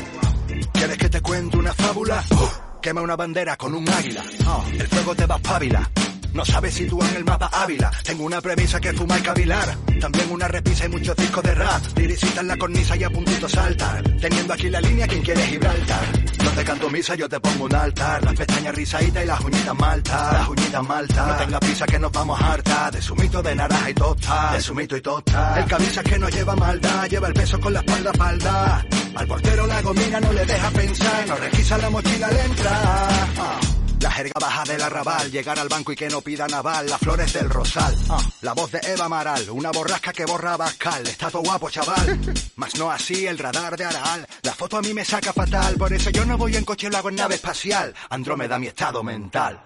¿Quieres 0.73 0.99
que 0.99 1.09
te 1.09 1.21
cuente 1.21 1.57
una 1.57 1.73
fábula? 1.75 2.25
Uh, 2.31 2.81
quema 2.81 3.01
una 3.01 3.17
bandera 3.17 3.57
con 3.57 3.75
un 3.75 3.89
águila. 3.89 4.23
Oh, 4.47 4.65
el 4.73 4.87
fuego 4.87 5.15
te 5.15 5.27
va 5.27 5.39
pávila. 5.39 5.91
No 6.35 6.45
sabes 6.45 6.75
situar 6.75 7.09
en 7.11 7.17
el 7.19 7.25
mapa 7.25 7.49
Ávila. 7.53 7.93
Tengo 8.03 8.25
una 8.25 8.41
premisa 8.41 8.81
que 8.81 8.93
fuma 8.93 9.17
y 9.17 9.23
cavilar. 9.23 9.77
También 10.01 10.33
una 10.33 10.49
repisa 10.49 10.87
y 10.87 10.89
muchos 10.89 11.15
discos 11.15 11.45
de 11.45 11.55
rap. 11.55 11.81
Liricita 11.97 12.41
en 12.41 12.49
la 12.49 12.57
cornisa 12.57 12.97
y 12.97 13.05
a 13.05 13.11
puntito 13.11 13.49
saltar. 13.49 14.03
Teniendo 14.21 14.53
aquí 14.53 14.69
la 14.69 14.81
línea, 14.81 15.07
quien 15.07 15.23
quiere 15.23 15.47
Gibraltar. 15.47 16.05
No 16.43 16.51
te 16.51 16.65
canto 16.65 16.91
misa, 16.91 17.15
yo 17.15 17.29
te 17.29 17.39
pongo 17.39 17.67
un 17.67 17.75
altar. 17.77 18.25
Las 18.25 18.35
pestañas 18.35 18.75
rizaditas 18.75 19.23
y 19.23 19.27
las 19.29 19.41
uñitas 19.41 19.75
malta. 19.77 20.33
Las 20.33 20.49
uñitas 20.49 20.83
malta. 20.83 21.27
No 21.27 21.37
tengas 21.37 21.61
prisa 21.61 21.87
que 21.87 21.99
nos 22.01 22.11
vamos 22.11 22.43
harta. 22.43 22.91
De 22.91 23.01
sumito 23.01 23.41
de 23.41 23.55
naranja 23.55 23.91
y 23.91 23.95
tosta. 23.95 24.53
De 24.55 24.61
sumito 24.61 24.97
y 24.97 25.01
tosta. 25.01 25.61
El 25.61 25.67
camisa 25.67 26.03
que 26.03 26.19
no 26.19 26.29
lleva 26.29 26.57
maldad. 26.57 27.07
Lleva 27.09 27.29
el 27.29 27.35
peso 27.35 27.61
con 27.61 27.73
la 27.73 27.79
espalda 27.79 28.11
espalda. 28.11 28.87
Al 29.15 29.27
portero 29.29 29.67
la 29.69 29.81
gomina 29.83 30.19
no 30.19 30.33
le 30.33 30.45
deja 30.45 30.71
pensar. 30.73 31.29
No 31.29 31.37
requisa 31.37 31.79
la 31.79 31.91
mochila 31.91 32.27
al 32.27 32.37
entrar. 32.39 33.29
Ah. 33.39 33.74
La 34.05 34.11
jerga 34.11 34.39
baja 34.39 34.65
del 34.65 34.83
arrabal, 34.83 35.31
llegar 35.31 35.59
al 35.59 35.71
banco 35.71 35.91
y 35.91 35.97
que 35.97 36.11
no 36.11 36.21
pida 36.21 36.47
naval, 36.47 36.87
las 36.91 36.99
flores 36.99 37.33
del 37.33 37.49
rosal. 37.49 37.97
Ah, 38.11 38.21
la 38.43 38.53
voz 38.53 38.71
de 38.71 38.79
Eva 38.85 39.07
Amaral, 39.07 39.49
una 39.49 39.71
borrasca 39.71 40.13
que 40.13 40.27
borra 40.27 40.59
Bascal. 40.59 41.07
Está 41.07 41.31
todo 41.31 41.41
guapo, 41.41 41.71
chaval. 41.71 42.21
Mas 42.57 42.75
no 42.75 42.91
así 42.91 43.27
el 43.27 43.39
radar 43.39 43.79
de 43.79 43.87
Aral. 43.87 44.27
La 44.43 44.53
foto 44.53 44.77
a 44.77 44.83
mí 44.83 44.93
me 44.93 45.07
saca 45.07 45.33
fatal, 45.33 45.77
por 45.77 45.91
eso 45.91 46.11
yo 46.11 46.27
no 46.27 46.37
voy 46.37 46.55
en 46.55 46.67
coche, 46.67 46.91
lo 46.91 46.99
hago 46.99 47.09
en 47.09 47.15
nave 47.15 47.37
espacial. 47.37 47.95
Andrómeda 48.11 48.59
mi 48.59 48.67
estado 48.67 49.03
mental. 49.03 49.59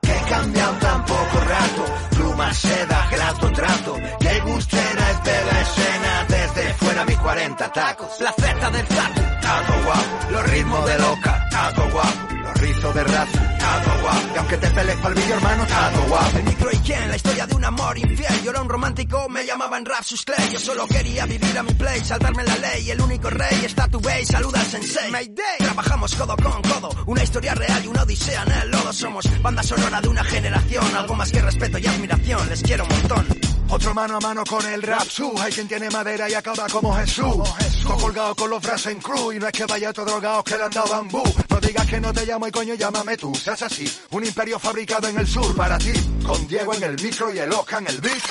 He 0.00 0.30
cambiado 0.30 0.72
tan 0.78 1.04
poco 1.04 1.40
rato, 1.40 1.84
pluma, 2.12 2.54
seda, 2.54 3.08
grato, 3.10 3.52
trato. 3.52 3.96
Qué 4.20 4.40
gustera 4.40 5.10
es 5.10 5.22
de 5.22 5.44
la 5.44 5.60
escena, 5.60 6.26
desde 6.28 6.74
fuera 6.76 7.04
mis 7.04 7.18
40 7.18 7.72
tacos. 7.72 8.20
La 8.20 8.32
Z 8.32 8.70
del 8.70 8.86
tatu, 8.86 9.20
tato 9.42 9.84
guapo. 9.84 10.30
Los 10.30 10.50
ritmos 10.50 10.86
de 10.86 10.98
loca, 10.98 11.48
tato 11.50 11.90
guapo. 11.90 12.35
Los 12.66 12.76
rizos 12.76 12.94
de 12.94 13.04
razu, 13.04 13.38
tato 13.58 14.02
guapo. 14.02 14.28
Y 14.34 14.38
aunque 14.38 14.56
te 14.56 14.70
pelees 14.70 14.98
pa'l 14.98 15.14
vídeo, 15.14 15.34
hermano, 15.36 15.66
tato 15.66 16.02
guapo. 16.08 16.38
El 16.38 16.44
micro 16.44 16.70
y 16.72 16.76
quién, 16.78 17.08
la 17.08 17.16
historia 17.16 17.46
de 17.46 17.54
un 17.54 17.64
amor 17.64 17.98
infiel. 17.98 18.42
Yo 18.42 18.50
era 18.50 18.60
un 18.60 18.68
romántico, 18.68 19.28
me 19.28 19.46
llamaban 19.46 19.84
rap 19.84 20.02
sus 20.02 20.24
clay. 20.24 20.50
Yo 20.50 20.58
solo 20.58 20.86
quería 20.88 21.26
vivir 21.26 21.56
a 21.56 21.62
mi 21.62 21.72
play, 21.74 22.00
saltarme 22.00 22.42
la 22.44 22.56
ley. 22.56 22.90
El 22.90 23.00
único 23.00 23.30
rey 23.30 23.64
está 23.64 23.86
tu 23.86 24.00
base, 24.00 24.26
saluda 24.26 24.60
al 24.60 24.66
sensei. 24.66 25.10
Mayday. 25.12 25.58
Trabajamos 25.58 26.14
codo 26.16 26.36
con 26.36 26.62
codo, 26.62 26.90
una 27.06 27.22
historia 27.22 27.54
real 27.54 27.84
y 27.84 27.86
una 27.86 28.02
odisea 28.02 28.42
en 28.42 28.52
el 28.52 28.70
lodo. 28.70 28.92
Somos 28.92 29.42
banda 29.42 29.62
sonora 29.62 30.00
de 30.00 30.08
una 30.08 30.24
generación, 30.24 30.96
algo 30.96 31.14
más 31.14 31.30
que 31.30 31.40
respeto 31.40 31.78
y 31.78 31.86
admiración. 31.86 32.48
Les 32.48 32.62
quiero 32.62 32.84
un 32.84 32.90
montón. 32.90 33.45
Otro 33.68 33.94
mano 33.94 34.16
a 34.16 34.20
mano 34.20 34.44
con 34.44 34.64
el 34.66 34.82
rap 34.82 35.02
su 35.08 35.32
Hay 35.40 35.52
quien 35.52 35.68
tiene 35.68 35.90
madera 35.90 36.28
y 36.30 36.34
acaba 36.34 36.66
como 36.68 36.94
Jesús. 36.96 37.36
Todo 37.82 37.96
colgado 37.96 38.34
con 38.34 38.50
los 38.50 38.62
brazos 38.62 38.92
en 38.92 39.00
cruz 39.00 39.34
Y 39.34 39.38
no 39.38 39.46
es 39.46 39.52
que 39.52 39.64
vaya 39.64 39.92
todo 39.92 40.06
drogado 40.06 40.42
que 40.44 40.56
le 40.56 40.64
han 40.64 40.70
dado 40.70 40.88
bambú. 40.88 41.22
No 41.50 41.60
digas 41.60 41.86
que 41.86 42.00
no 42.00 42.12
te 42.12 42.26
llamo 42.26 42.46
y 42.46 42.50
coño 42.50 42.74
llámame 42.74 43.16
tú. 43.16 43.34
Seas 43.34 43.62
así, 43.62 43.90
un 44.10 44.24
imperio 44.24 44.58
fabricado 44.58 45.08
en 45.08 45.18
el 45.18 45.26
sur 45.26 45.54
para 45.56 45.78
ti. 45.78 45.92
Con 46.24 46.46
Diego 46.46 46.74
en 46.74 46.82
el 46.84 47.02
micro 47.02 47.34
y 47.34 47.38
el 47.38 47.52
Oscar 47.52 47.82
en 47.82 47.88
el 47.88 48.00
beat. 48.00 48.22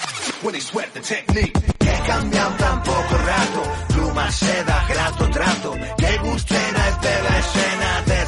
It's 0.56 0.68
sweat 0.68 0.94
the 0.94 1.02
technique. 1.02 1.54
He 1.80 2.08
cambiado 2.08 2.56
tan 2.58 2.84
poco 2.84 3.18
rato. 3.18 3.62
Pluma, 3.94 4.32
seda, 4.32 4.86
grato, 4.88 5.30
trato. 5.30 5.74
Qué 5.98 6.18
gustera 6.18 6.90
es 6.90 7.02
de 7.02 7.24
la 7.24 7.40
escena. 7.40 8.04
Desde 8.06 8.25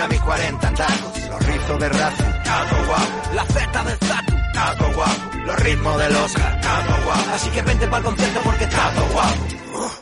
fuera 0.00 0.08
mis 0.08 0.20
40 0.20 0.74
tacos. 0.74 1.28
Los 1.28 1.46
rizos 1.46 1.80
de 1.80 1.88
razu, 1.88 2.24
tato 2.44 2.76
guapo. 2.86 3.34
La 3.34 3.44
Z 3.44 3.84
del 3.84 3.98
tatu, 3.98 4.34
tato 4.52 4.92
guapo. 4.94 5.36
Los 5.46 5.60
ritmos 5.60 5.98
del 5.98 6.16
Oscar, 6.16 6.60
tato 6.60 7.04
guapo. 7.04 7.30
Así 7.34 7.50
que 7.50 7.62
vente 7.62 7.86
para 7.86 7.98
el 7.98 8.04
concierto 8.04 8.40
porque 8.44 8.66
tato 8.66 9.06
guapo. 9.12 9.99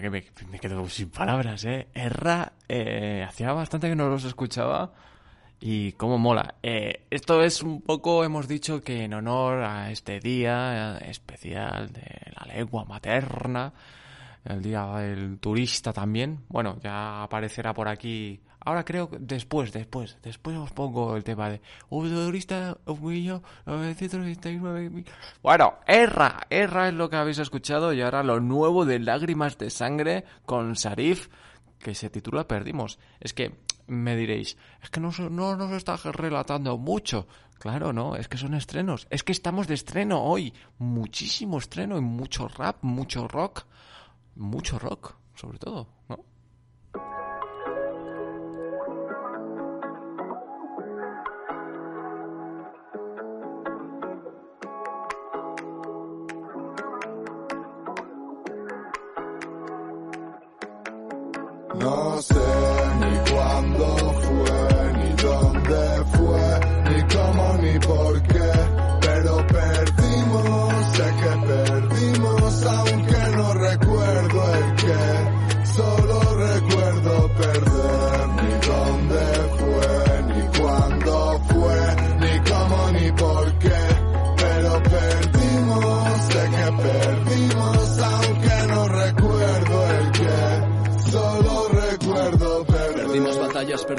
Que 0.00 0.10
me, 0.10 0.24
me 0.50 0.58
quedo 0.58 0.88
sin 0.88 1.10
palabras, 1.10 1.64
¿eh? 1.64 1.88
Erra, 1.94 2.52
eh, 2.68 3.24
hacía 3.26 3.52
bastante 3.52 3.88
que 3.88 3.96
no 3.96 4.08
los 4.08 4.24
escuchaba 4.24 4.92
y 5.60 5.92
cómo 5.92 6.18
mola. 6.18 6.56
Eh, 6.62 7.06
esto 7.10 7.42
es 7.42 7.62
un 7.62 7.82
poco, 7.82 8.24
hemos 8.24 8.48
dicho 8.48 8.82
que 8.82 9.04
en 9.04 9.14
honor 9.14 9.62
a 9.62 9.90
este 9.90 10.20
día 10.20 10.98
especial 10.98 11.92
de 11.92 12.32
la 12.38 12.54
lengua 12.54 12.84
materna, 12.84 13.72
el 14.44 14.62
día 14.62 14.86
del 14.96 15.38
turista 15.38 15.92
también. 15.92 16.44
Bueno, 16.48 16.78
ya 16.82 17.22
aparecerá 17.22 17.74
por 17.74 17.88
aquí. 17.88 18.40
Ahora 18.66 18.84
creo 18.84 19.08
que 19.08 19.18
después, 19.20 19.72
después, 19.72 20.18
después 20.24 20.56
os 20.56 20.72
pongo 20.72 21.14
el 21.14 21.22
tema 21.22 21.48
de 21.50 21.60
un 21.88 22.10
turista, 22.10 22.76
un 22.84 23.00
millón, 23.00 23.40
999 23.64 25.04
Bueno, 25.40 25.74
erra, 25.86 26.48
erra 26.50 26.88
es 26.88 26.94
lo 26.94 27.08
que 27.08 27.14
habéis 27.14 27.38
escuchado 27.38 27.92
y 27.92 28.02
ahora 28.02 28.24
lo 28.24 28.40
nuevo 28.40 28.84
de 28.84 28.98
Lágrimas 28.98 29.56
de 29.56 29.70
Sangre 29.70 30.24
con 30.44 30.74
Sarif, 30.74 31.28
que 31.78 31.94
se 31.94 32.10
titula 32.10 32.48
Perdimos. 32.48 32.98
Es 33.20 33.34
que 33.34 33.54
me 33.86 34.16
diréis, 34.16 34.56
es 34.82 34.90
que 34.90 34.98
no, 34.98 35.12
no 35.30 35.54
nos 35.54 35.70
está 35.70 35.96
relatando 35.96 36.76
mucho. 36.76 37.28
Claro, 37.60 37.92
no, 37.92 38.16
es 38.16 38.26
que 38.26 38.36
son 38.36 38.54
estrenos. 38.54 39.06
Es 39.10 39.22
que 39.22 39.30
estamos 39.30 39.68
de 39.68 39.74
estreno 39.74 40.24
hoy. 40.24 40.52
Muchísimo 40.78 41.58
estreno 41.58 41.98
y 41.98 42.00
mucho 42.00 42.48
rap, 42.48 42.78
mucho 42.82 43.28
rock. 43.28 43.64
Mucho 44.34 44.76
rock, 44.80 45.14
sobre 45.36 45.58
todo. 45.58 45.86
No 46.08 46.18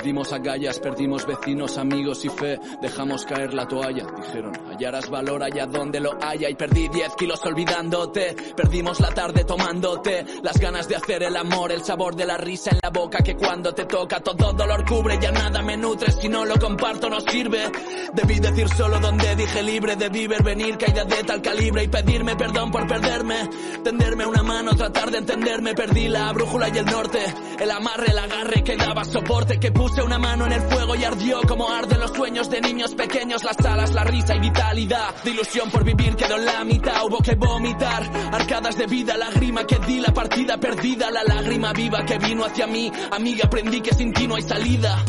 perdimos 0.08 0.32
agallas, 0.32 0.80
perdimos 0.80 1.28
vecinos, 1.28 1.78
amigos 1.78 2.24
y 2.24 2.30
fe. 2.30 2.58
Dejamos 2.82 3.26
caer 3.26 3.54
la 3.54 3.68
toalla, 3.68 4.06
dijeron. 4.16 4.54
Hallarás 4.72 5.10
valor 5.10 5.44
allá 5.44 5.66
donde 5.66 6.00
lo 6.00 6.18
haya. 6.24 6.50
Y 6.50 6.56
perdí 6.56 6.88
10 6.88 7.16
kilos 7.18 7.46
olvidándote. 7.46 8.34
Perdimos 8.56 9.02
la 9.02 9.10
tarde 9.10 9.44
tomándote. 9.44 10.26
Las 10.42 10.58
ganas 10.62 10.88
de 10.88 10.96
hacer 10.96 11.24
el 11.24 11.36
amor, 11.36 11.74
el 11.74 11.84
sabor 11.84 12.16
de 12.16 12.26
la 12.26 12.38
risa 12.38 12.70
en 12.72 12.80
la 12.82 12.90
boca. 12.90 13.18
Que 13.18 13.36
cuando 13.36 13.74
te 13.74 13.84
toca 13.84 14.22
todo 14.22 14.54
dolor 14.54 14.86
cubre. 14.86 15.20
Ya 15.22 15.30
nada 15.30 15.62
me 15.62 15.76
nutre 15.76 16.10
si 16.14 16.30
no 16.30 16.46
lo 16.46 16.58
comparto, 16.58 17.10
no 17.10 17.20
sirve. 17.20 17.70
Debí 18.14 18.40
decir 18.40 18.70
solo 18.70 19.02
donde 19.02 19.36
dije 19.36 19.62
libre. 19.62 19.98
Debí 19.98 20.26
ver 20.28 20.42
venir 20.42 20.78
caída 20.78 21.04
de 21.04 21.22
tal 21.26 21.42
calibre 21.42 21.84
y 21.84 21.90
pedirme 21.90 22.38
perdón 22.38 22.72
por 22.72 22.88
perderme. 22.88 23.50
Tenderme 23.84 24.26
una 24.26 24.42
mano, 24.42 24.74
tratar 24.74 25.12
de 25.12 25.18
entenderme. 25.18 25.74
Perdí 25.74 26.08
la 26.08 26.32
brújula 26.32 26.70
y 26.70 26.78
el 26.78 26.86
norte. 26.86 27.20
El 27.60 27.72
amarre, 27.72 28.12
el 28.12 28.20
agarre 28.20 28.64
que 28.64 28.78
daba 28.78 29.04
soporte. 29.04 29.60
Que 29.60 29.74
puse 29.74 29.97
una 30.04 30.20
mano 30.20 30.46
en 30.46 30.54
el 30.54 30.62
fuego 30.62 30.96
y 30.96 31.04
ardió 31.04 31.42
como 31.48 31.70
arden 31.70 32.00
los 32.00 32.12
sueños 32.12 32.50
de 32.50 32.62
niños 32.62 32.94
pequeños. 32.96 33.44
Las 33.44 33.58
alas, 33.66 33.94
la 33.94 34.04
risa 34.04 34.36
y 34.36 34.40
vitalidad. 34.40 35.16
De 35.24 35.32
ilusión 35.32 35.70
por 35.72 35.84
vivir 35.84 36.16
quedó 36.16 36.36
en 36.36 36.46
la 36.46 36.64
mitad. 36.64 37.04
Hubo 37.06 37.20
que 37.20 37.36
vomitar. 37.36 38.04
Arcadas 38.32 38.78
de 38.78 38.86
vida, 38.86 39.18
lágrima 39.18 39.66
que 39.66 39.78
di. 39.80 40.00
La 40.00 40.14
partida 40.14 40.58
perdida, 40.58 41.10
la 41.12 41.24
lágrima 41.24 41.74
viva 41.74 42.06
que 42.06 42.18
vino 42.18 42.46
hacia 42.46 42.68
mí. 42.68 42.92
Amiga, 43.12 43.46
aprendí 43.46 43.82
que 43.82 43.94
sin 43.94 44.14
ti 44.14 44.28
no 44.28 44.36
hay 44.36 44.44
salida. 44.44 45.04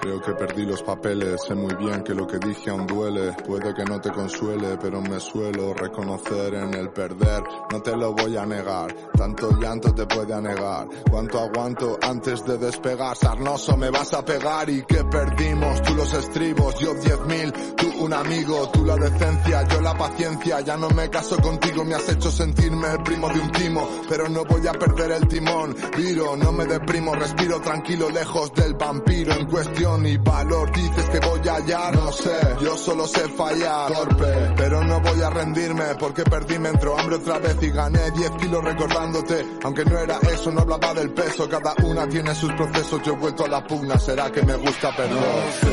Creo 0.00 0.20
que 0.20 0.32
perdí 0.32 0.64
los 0.64 0.82
papeles, 0.82 1.42
sé 1.46 1.54
muy 1.54 1.74
bien 1.74 2.02
que 2.02 2.14
lo 2.14 2.26
que 2.26 2.38
dije 2.38 2.70
aún 2.70 2.86
duele. 2.86 3.32
Puede 3.46 3.74
que 3.74 3.84
no 3.84 4.00
te 4.00 4.10
consuele, 4.10 4.78
pero 4.80 5.00
me 5.02 5.18
suelo 5.20 5.74
reconocer 5.74 6.54
en 6.54 6.74
el 6.74 6.90
perder. 6.90 7.42
No 7.70 7.82
te 7.82 7.96
lo 7.96 8.12
voy 8.12 8.36
a 8.36 8.46
negar, 8.46 8.94
tanto 9.16 9.50
llanto 9.60 9.92
te 9.94 10.06
puede 10.06 10.34
anegar. 10.34 10.88
Cuánto 11.10 11.40
aguanto 11.40 11.98
antes 12.00 12.44
de 12.44 12.58
despegar, 12.58 13.16
sarnoso 13.16 13.76
me 13.76 13.90
vas 13.90 14.14
a 14.14 14.24
pegar 14.24 14.70
y 14.70 14.82
que 14.84 15.04
perdimos. 15.04 15.82
Tú 15.82 15.94
los 15.94 16.12
estribos, 16.14 16.78
yo 16.78 16.94
diez 16.94 17.20
mil, 17.26 17.52
tú 17.76 17.88
un 18.00 18.12
amigo, 18.12 18.70
tú 18.72 18.84
la 18.84 18.96
decencia, 18.96 19.66
yo 19.68 19.80
la 19.80 19.96
paciencia. 19.96 20.60
Ya 20.60 20.76
no 20.76 20.88
me 20.90 21.10
caso 21.10 21.36
contigo, 21.38 21.84
me 21.84 21.94
has 21.94 22.08
hecho 22.08 22.30
sentirme 22.30 22.88
el 22.92 23.02
primo 23.02 23.28
de 23.28 23.40
un 23.40 23.50
timo, 23.50 23.88
pero 24.08 24.28
no 24.28 24.44
voy 24.44 24.66
a 24.66 24.72
perder 24.72 25.12
el 25.12 25.26
timón. 25.28 25.74
Viro, 25.96 26.36
no 26.36 26.52
me 26.52 26.64
deprimo, 26.66 27.14
respiro 27.14 27.60
tranquilo, 27.60 28.08
lejos 28.10 28.52
del 28.54 28.74
vampiro 28.74 29.32
en 29.32 29.46
cuestión 29.46 29.97
y 30.06 30.16
valor. 30.18 30.70
Dices 30.72 31.04
que 31.10 31.20
voy 31.20 31.48
a 31.48 31.54
hallar, 31.54 31.94
no 31.94 32.12
sé, 32.12 32.38
yo 32.60 32.76
solo 32.76 33.06
sé 33.06 33.28
fallar, 33.28 33.92
torpe, 33.92 34.54
pero 34.56 34.84
no 34.84 35.00
voy 35.00 35.22
a 35.22 35.30
rendirme 35.30 35.84
porque 35.98 36.24
perdí, 36.24 36.58
me 36.58 36.70
entró 36.70 36.98
hambre 36.98 37.16
otra 37.16 37.38
vez 37.38 37.56
y 37.62 37.70
gané 37.70 38.10
10 38.10 38.30
kilos 38.32 38.64
recordándote. 38.64 39.46
Aunque 39.64 39.84
no 39.84 39.98
era 39.98 40.18
eso, 40.32 40.50
no 40.50 40.60
hablaba 40.60 40.94
del 40.94 41.10
peso, 41.10 41.48
cada 41.48 41.74
una 41.84 42.08
tiene 42.08 42.34
sus 42.34 42.52
procesos. 42.52 43.02
Yo 43.02 43.12
he 43.14 43.16
vuelto 43.16 43.44
a 43.44 43.48
la 43.48 43.66
pugna, 43.66 43.98
será 43.98 44.30
que 44.30 44.42
me 44.42 44.54
gusta 44.56 44.94
perder. 44.94 45.14
No 45.14 45.52
sé 45.60 45.66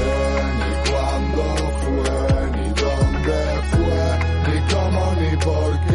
ni 0.59 0.91
cuándo 0.91 1.43
fue, 1.81 2.51
ni 2.51 2.67
dónde 2.69 3.39
fue, 3.71 4.53
ni 4.53 4.57
cómo 4.73 5.15
ni 5.19 5.37
por 5.37 5.71
qué, 5.87 5.94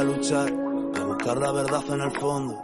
Para 0.00 0.12
luchar, 0.12 0.50
a 0.98 1.04
buscar 1.04 1.36
la 1.36 1.52
verdad 1.52 1.84
en 1.90 2.00
el 2.00 2.10
fondo. 2.12 2.58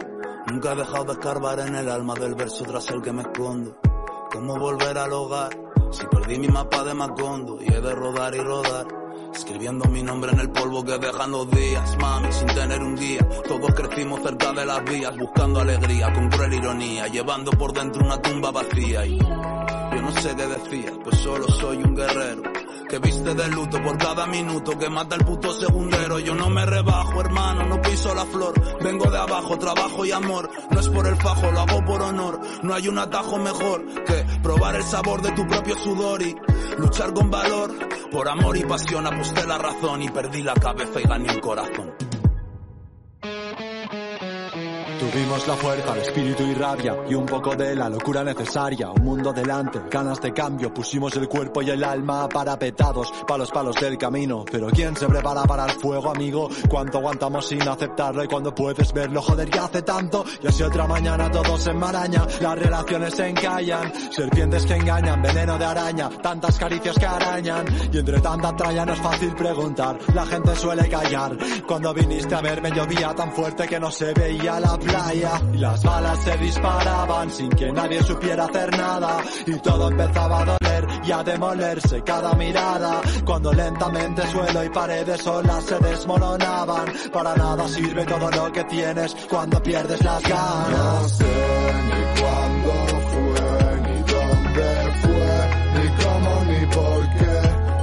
Nunca 0.47 0.73
he 0.73 0.77
dejado 0.77 1.05
de 1.05 1.13
escarbar 1.13 1.59
en 1.61 1.75
el 1.75 1.91
alma 1.91 2.15
del 2.15 2.35
verso 2.35 2.65
tras 2.65 2.89
el 2.89 3.03
que 3.03 3.13
me 3.13 3.21
escondo. 3.21 3.77
¿Cómo 4.33 4.59
volver 4.59 4.97
al 4.97 5.13
hogar? 5.13 5.51
Si 5.91 6.07
perdí 6.07 6.39
mi 6.39 6.49
mapa 6.49 6.83
de 6.83 6.95
Macondo 6.95 7.59
y 7.61 7.71
he 7.71 7.79
de 7.79 7.95
rodar 7.95 8.35
y 8.35 8.39
rodar. 8.39 8.87
Escribiendo 9.35 9.85
mi 9.91 10.03
nombre 10.03 10.33
en 10.33 10.41
el 10.41 10.51
polvo 10.51 10.83
que 10.83 10.97
dejan 10.97 11.31
los 11.31 11.51
días, 11.51 11.99
mami, 12.01 12.33
sin 12.33 12.47
tener 12.47 12.81
un 12.81 12.97
guía. 12.97 13.29
Todos 13.47 13.75
crecimos 13.75 14.23
cerca 14.23 14.53
de 14.55 14.65
las 14.65 14.83
vías, 14.85 15.15
buscando 15.19 15.61
alegría, 15.61 16.11
con 16.15 16.31
cruel 16.31 16.55
ironía, 16.55 17.07
llevando 17.09 17.51
por 17.51 17.75
dentro 17.75 18.03
una 18.03 18.17
tumba 18.23 18.51
vacía. 18.51 19.05
Y 19.05 19.19
yo 19.19 20.01
no 20.01 20.11
sé 20.23 20.35
qué 20.35 20.47
decía, 20.47 20.91
pues 21.05 21.19
solo 21.19 21.47
soy 21.49 21.83
un 21.83 21.95
guerrero. 21.95 22.56
Que 22.89 22.99
viste 23.01 23.35
de 23.35 23.49
luto 23.49 23.83
por 23.83 23.99
cada 23.99 24.27
minuto 24.27 24.79
que 24.79 24.89
mata 24.89 25.17
el 25.17 25.25
puto 25.25 25.53
segundero. 25.53 26.19
Yo 26.21 26.35
no 26.35 26.49
me 26.49 26.65
rebajo, 26.65 27.21
hermano, 27.21 27.67
no 27.67 27.83
piso 27.83 28.15
la 28.15 28.25
flor. 28.25 28.55
Vengo 28.81 29.11
de 29.11 29.19
abajo, 29.19 29.59
trabajo 29.59 30.05
y 30.05 30.13
amor. 30.13 30.49
No 30.71 30.81
es 30.81 30.89
por 30.89 31.07
el 31.07 31.17
fajo, 31.17 31.51
lo 31.51 31.61
hago 31.61 31.85
por 31.85 32.03
honor. 32.03 32.41
No 32.63 32.75
hay 32.75 32.89
un 32.89 32.99
atajo 32.99 33.39
mejor 33.39 33.85
que 34.05 34.25
probar 34.43 34.77
el 34.77 34.85
sabor 34.85 35.21
de 35.21 35.33
tu 35.33 35.47
propio 35.47 35.77
sudor 35.77 36.23
y 36.23 36.37
luchar 36.79 37.13
con 37.13 37.31
valor. 37.31 37.75
Por 38.11 38.29
amor 38.29 38.57
y 38.57 38.65
pasión 38.65 39.07
aposté 39.07 39.47
la 39.47 39.59
razón 39.59 40.03
y 40.03 40.09
perdí 40.09 40.43
la 40.43 40.55
cabeza 40.55 41.01
y 41.01 41.05
gané 41.05 41.33
un 41.33 41.41
corazón. 41.41 42.06
Tuvimos 45.13 45.47
la 45.47 45.55
fuerza, 45.55 45.93
el 45.93 46.01
espíritu 46.01 46.43
y 46.43 46.55
rabia 46.55 46.97
y 47.09 47.15
un 47.15 47.27
poco 47.27 47.55
de 47.55 47.77
la 47.77 47.89
locura 47.89 48.25
necesaria. 48.25 48.91
Un 48.91 49.05
mundo 49.05 49.33
delante, 49.33 49.81
ganas 49.89 50.21
de 50.21 50.33
cambio. 50.33 50.75
Pusimos 50.75 51.15
el 51.15 51.29
cuerpo 51.29 51.63
y 51.63 51.71
el 51.71 51.85
alma 51.85 52.29
parapetados 52.29 53.13
para 53.25 53.39
los 53.39 53.53
palos 53.53 53.77
del 53.77 53.97
camino. 53.97 54.45
Pero 54.51 54.67
¿quién 54.67 54.97
se 54.97 55.07
prepara 55.07 55.45
para 55.45 55.67
el 55.67 55.71
fuego, 55.79 56.11
amigo? 56.11 56.49
¿Cuánto 56.69 56.99
aguantamos 56.99 57.47
sin 57.47 57.63
aceptarlo? 57.63 58.25
Y 58.25 58.27
cuando 58.27 58.53
puedes 58.53 58.93
verlo, 58.93 59.23
joder, 59.23 59.49
que 59.49 59.59
hace 59.61 59.83
tanto. 59.83 60.25
Y 60.43 60.49
así 60.49 60.65
otra 60.65 60.89
mañana 60.89 61.31
todo 61.31 61.57
se 61.57 61.71
enmaraña, 61.71 62.27
las 62.41 62.59
relaciones 62.59 63.15
se 63.15 63.29
encallan. 63.29 63.93
Serpientes 64.11 64.67
que 64.67 64.75
engañan, 64.75 65.23
veneno 65.23 65.57
de 65.57 65.65
araña, 65.65 66.11
tantas 66.21 66.59
caricias 66.59 66.99
que 66.99 67.07
arañan. 67.07 67.65
Y 67.93 67.99
entre 67.99 68.21
tanta 68.21 68.57
tralla 68.57 68.85
no 68.85 68.93
es 68.93 69.01
fácil 69.01 69.33
preguntar, 69.37 69.99
la 70.13 70.27
gente 70.27 70.57
suele 70.57 70.89
callar. 70.89 71.37
Cuando 71.65 71.95
viniste 71.95 72.35
a 72.35 72.41
verme 72.41 72.73
llovía 72.73 73.15
tan 73.15 73.31
fuerte 73.31 73.69
que 73.69 73.79
no 73.79 73.93
se 73.93 74.13
veía 74.13 74.59
la 74.59 74.77
playa 74.77 74.96
y 75.53 75.59
las 75.59 75.83
balas 75.83 76.19
se 76.25 76.37
disparaban 76.39 77.31
sin 77.31 77.51
que 77.51 77.71
nadie 77.71 78.03
supiera 78.03 78.45
hacer 78.47 78.71
nada 78.77 79.23
y 79.47 79.55
todo 79.57 79.91
empezaba 79.91 80.41
a 80.41 80.45
doler 80.45 80.87
y 81.05 81.13
a 81.13 81.23
demolerse 81.23 82.03
cada 82.03 82.33
mirada 82.33 83.03
cuando 83.25 83.53
lentamente 83.53 84.27
suelo 84.29 84.65
y 84.65 84.71
paredes 84.71 85.21
solas 85.21 85.65
se 85.65 85.79
desmoronaban 85.81 86.87
para 87.13 87.37
nada 87.37 87.69
sirve 87.69 88.07
todo 88.07 88.31
lo 88.31 88.51
que 88.53 88.65
tienes 88.65 89.15
cuando 89.29 89.63
pierdes 89.63 90.03
las 90.03 90.23
ganas. 90.23 91.21
No 91.21 91.27
ni 91.89 92.21
cuándo 92.21 92.73
fue 93.11 93.81
ni 93.83 93.99
dónde 94.13 94.69
fue 95.03 95.31
ni 95.75 95.87
cómo 96.05 96.45
ni 96.49 96.67
por 96.75 97.03
qué 97.19 97.37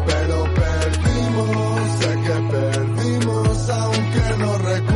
pero 0.07 0.37
perdimos 0.55 1.91
sé 1.99 2.11
que 2.25 2.37
perdimos 2.57 3.69
aunque 3.69 4.37
no 4.39 4.57
recuerdo 4.57 4.92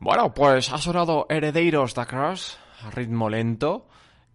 Bueno, 0.00 0.32
pues 0.32 0.72
ha 0.72 0.78
sonado 0.78 1.26
Herederos 1.28 1.92
da 1.92 2.06
Cross, 2.06 2.58
a 2.82 2.90
ritmo 2.90 3.28
lento, 3.28 3.86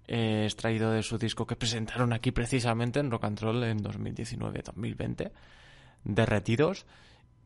eh, 0.07 0.43
extraído 0.43 0.91
de 0.91 1.01
su 1.01 1.17
disco 1.17 1.47
que 1.47 1.55
presentaron 1.55 2.13
aquí 2.13 2.29
precisamente 2.31 2.99
en 2.99 3.09
Rock 3.09 3.23
and 3.23 3.39
Roll 3.39 3.63
en 3.63 3.79
2019-2020, 3.79 5.31
Derretidos. 6.03 6.85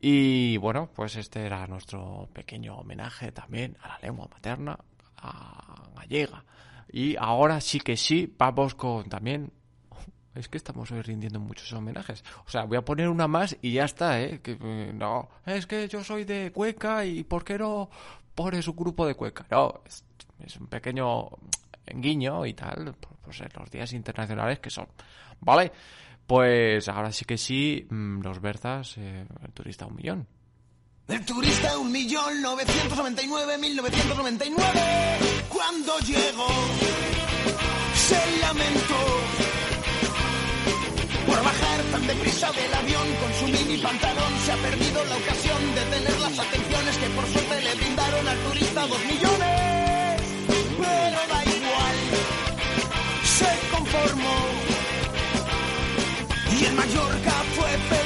Y 0.02 0.58
bueno, 0.58 0.90
pues 0.94 1.16
este 1.16 1.46
era 1.46 1.66
nuestro 1.66 2.28
pequeño 2.34 2.76
homenaje 2.76 3.32
también 3.32 3.78
a 3.80 3.88
la 3.88 3.98
lengua 4.00 4.28
materna, 4.30 4.78
a 5.16 5.88
gallega. 5.96 6.44
Y 6.92 7.16
ahora 7.16 7.58
sí 7.62 7.80
que 7.80 7.96
sí, 7.96 8.30
vamos 8.36 8.74
con 8.74 9.08
también 9.08 9.50
es 10.34 10.48
que 10.48 10.56
estamos 10.56 10.90
hoy 10.92 11.02
rindiendo 11.02 11.40
muchos 11.40 11.72
homenajes. 11.72 12.24
O 12.46 12.50
sea, 12.50 12.64
voy 12.64 12.76
a 12.76 12.84
poner 12.84 13.08
una 13.08 13.26
más 13.26 13.56
y 13.62 13.72
ya 13.72 13.84
está, 13.84 14.20
¿eh? 14.20 14.40
Que, 14.40 14.56
eh, 14.60 14.92
no, 14.94 15.28
es 15.46 15.66
que 15.66 15.88
yo 15.88 16.04
soy 16.04 16.24
de 16.24 16.52
Cueca 16.52 17.04
y 17.04 17.24
¿por 17.24 17.44
qué 17.44 17.58
no 17.58 17.90
pones 18.34 18.68
un 18.68 18.76
grupo 18.76 19.06
de 19.06 19.14
Cueca? 19.14 19.46
No, 19.50 19.82
es, 19.86 20.56
un 20.56 20.68
pequeño 20.68 21.28
guiño 21.86 22.46
y 22.46 22.54
tal, 22.54 22.94
pues 23.22 23.40
en 23.40 23.50
los 23.58 23.70
días 23.70 23.92
internacionales 23.92 24.60
que 24.60 24.70
son. 24.70 24.86
¿Vale? 25.40 25.72
Pues 26.26 26.88
ahora 26.88 27.10
sí 27.12 27.24
que 27.24 27.36
sí, 27.36 27.86
mm, 27.90 28.20
los 28.20 28.40
Berzas, 28.40 28.96
eh, 28.98 29.26
el 29.44 29.52
turista 29.52 29.86
un 29.86 29.96
millón. 29.96 30.26
El 31.08 31.24
turista 31.24 31.76
un 31.76 31.90
millón 31.90 32.40
novecientos 32.40 32.96
mil 33.58 33.76
novecientos 33.76 34.16
cuando 35.48 35.98
llegó 35.98 36.46
se 37.94 38.40
lamentó 38.40 39.49
tan 41.90 42.06
deprisa 42.06 42.52
del 42.52 42.74
avión 42.74 43.06
con 43.20 43.32
su 43.34 43.46
mini 43.46 43.76
pantalón. 43.78 44.32
Se 44.44 44.52
ha 44.52 44.56
perdido 44.56 45.04
la 45.04 45.16
ocasión 45.16 45.74
de 45.74 45.82
tener 45.96 46.20
las 46.20 46.38
atenciones 46.38 46.96
que 46.98 47.08
por 47.10 47.26
suerte 47.26 47.62
le 47.62 47.74
brindaron 47.74 48.28
al 48.28 48.38
turista 48.38 48.86
dos 48.86 49.04
millones. 49.04 50.22
Pero 50.82 51.20
da 51.30 51.40
igual 51.44 51.96
se 53.38 53.50
conformó. 53.74 54.38
Y 56.58 56.64
en 56.64 56.76
Mallorca 56.76 57.34
fue 57.56 57.70
feliz 57.88 57.99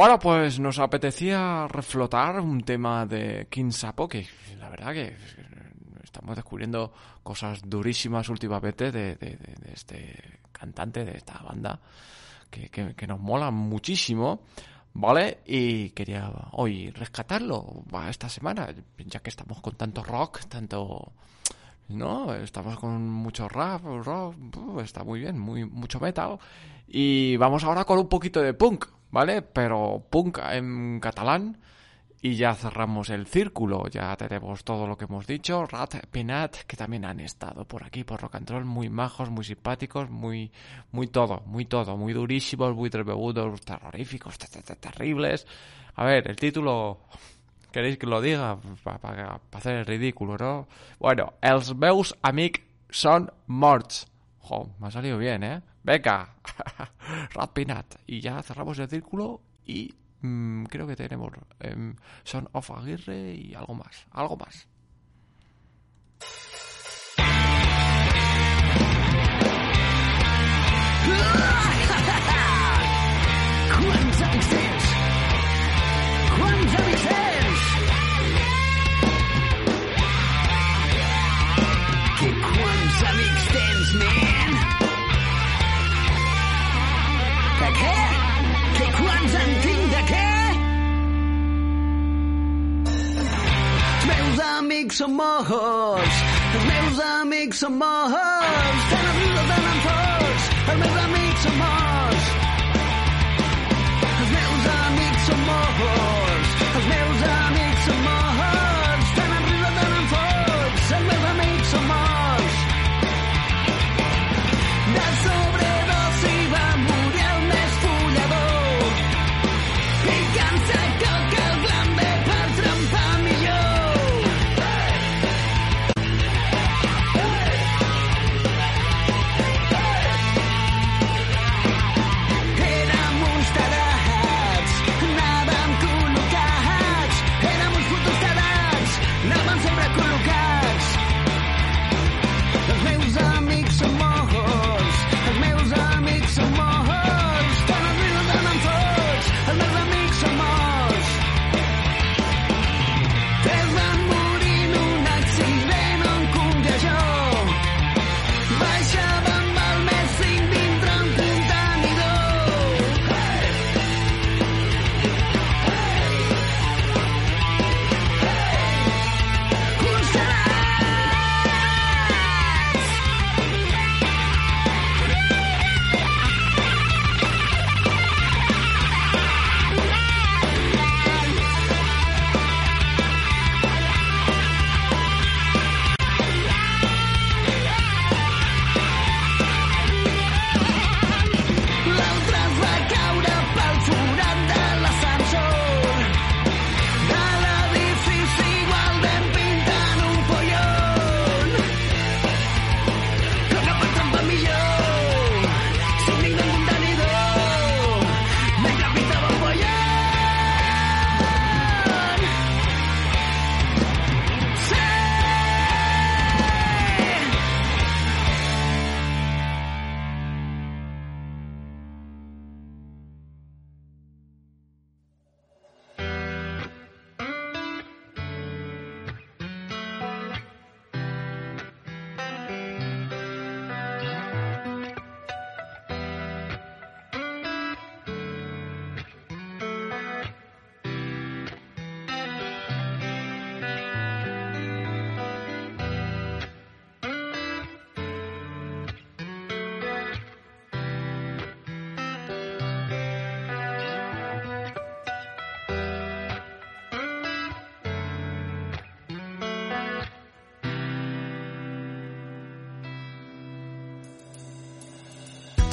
Bueno, 0.00 0.18
pues 0.18 0.58
nos 0.58 0.78
apetecía 0.78 1.68
reflotar 1.68 2.40
un 2.40 2.62
tema 2.62 3.04
de 3.04 3.48
King 3.50 3.70
Sapo, 3.70 4.08
que 4.08 4.26
la 4.58 4.70
verdad 4.70 4.94
que 4.94 5.14
estamos 6.02 6.34
descubriendo 6.36 6.90
cosas 7.22 7.60
durísimas 7.68 8.30
últimamente 8.30 8.90
de, 8.92 9.18
este 9.74 10.40
cantante, 10.52 11.04
de 11.04 11.18
esta 11.18 11.42
banda, 11.42 11.78
que, 12.50 12.70
que- 12.70 12.94
que 12.94 13.06
nos 13.06 13.20
mola 13.20 13.50
muchísimo, 13.50 14.40
¿vale? 14.94 15.40
Y 15.44 15.90
quería 15.90 16.32
hoy 16.52 16.90
rescatarlo 16.92 17.84
esta 18.08 18.30
semana, 18.30 18.74
ya 19.04 19.20
que 19.20 19.28
estamos 19.28 19.60
con 19.60 19.74
tanto 19.76 20.02
rock, 20.02 20.46
tanto... 20.48 21.12
No, 21.88 22.32
estamos 22.36 22.78
con 22.78 23.06
mucho 23.06 23.50
rap, 23.50 23.82
rock, 23.84 24.34
está 24.82 25.04
muy 25.04 25.20
bien, 25.20 25.38
muy 25.38 25.66
mucho 25.66 26.00
metal. 26.00 26.38
Y 26.88 27.36
vamos 27.36 27.64
ahora 27.64 27.84
con 27.84 27.98
un 27.98 28.08
poquito 28.08 28.40
de 28.40 28.54
punk, 28.54 28.86
¿vale? 29.10 29.42
Pero 29.42 30.04
punk 30.10 30.38
en 30.52 31.00
catalán. 31.00 31.58
Y 32.22 32.34
ya 32.36 32.54
cerramos 32.54 33.08
el 33.08 33.26
círculo, 33.26 33.88
ya 33.88 34.14
tenemos 34.14 34.62
todo 34.62 34.86
lo 34.86 34.98
que 34.98 35.06
hemos 35.06 35.26
dicho. 35.26 35.64
Rat, 35.64 36.04
Penat, 36.10 36.54
que 36.66 36.76
también 36.76 37.06
han 37.06 37.18
estado 37.20 37.64
por 37.64 37.82
aquí, 37.82 38.04
por 38.04 38.20
Rock 38.20 38.34
and 38.34 38.50
Roll, 38.50 38.66
muy 38.66 38.90
majos, 38.90 39.30
muy 39.30 39.42
simpáticos, 39.42 40.10
muy, 40.10 40.52
muy 40.92 41.06
todo, 41.06 41.40
muy 41.46 41.64
todo, 41.64 41.96
muy 41.96 42.12
durísimos, 42.12 42.76
muy 42.76 42.90
tremebudos, 42.90 43.62
terroríficos, 43.62 44.36
te- 44.36 44.48
te- 44.48 44.60
te- 44.62 44.76
terribles. 44.76 45.46
A 45.94 46.04
ver, 46.04 46.28
el 46.28 46.36
título, 46.36 47.00
¿queréis 47.72 47.96
que 47.96 48.06
lo 48.06 48.20
diga? 48.20 48.58
Para 48.84 49.40
hacer 49.52 49.76
el 49.76 49.86
ridículo, 49.86 50.36
¿no? 50.36 50.68
Bueno, 50.98 51.32
els 51.40 51.72
meus 51.74 52.12
amics 52.20 52.60
són 52.92 53.30
morts. 53.46 54.04
Jo, 54.44 54.66
me 54.78 54.88
ha 54.88 54.90
salido 54.90 55.16
bien, 55.16 55.42
¿eh? 55.42 55.62
Venga, 55.82 56.36
Rat 57.34 57.52
Penat. 57.52 57.94
Y 58.06 58.20
ya 58.20 58.42
cerramos 58.42 58.78
el 58.78 58.88
círculo 58.88 59.40
y 59.64 59.94
mm, 60.20 60.64
creo 60.64 60.86
que 60.86 60.96
tenemos 60.96 61.32
em, 61.60 61.96
Son 62.24 62.48
of 62.52 62.70
Aguirre 62.70 63.34
y 63.34 63.54
algo 63.54 63.74
más, 63.74 64.06
algo 64.12 64.36
más. 64.36 64.68
Els 94.40 94.48
meus 94.48 94.56
amics 94.56 94.98
són 95.02 95.12
morts, 95.18 96.20
els 96.54 96.64
meus 96.64 97.00
amics 97.04 97.60
són 97.60 97.74
morts, 97.76 98.20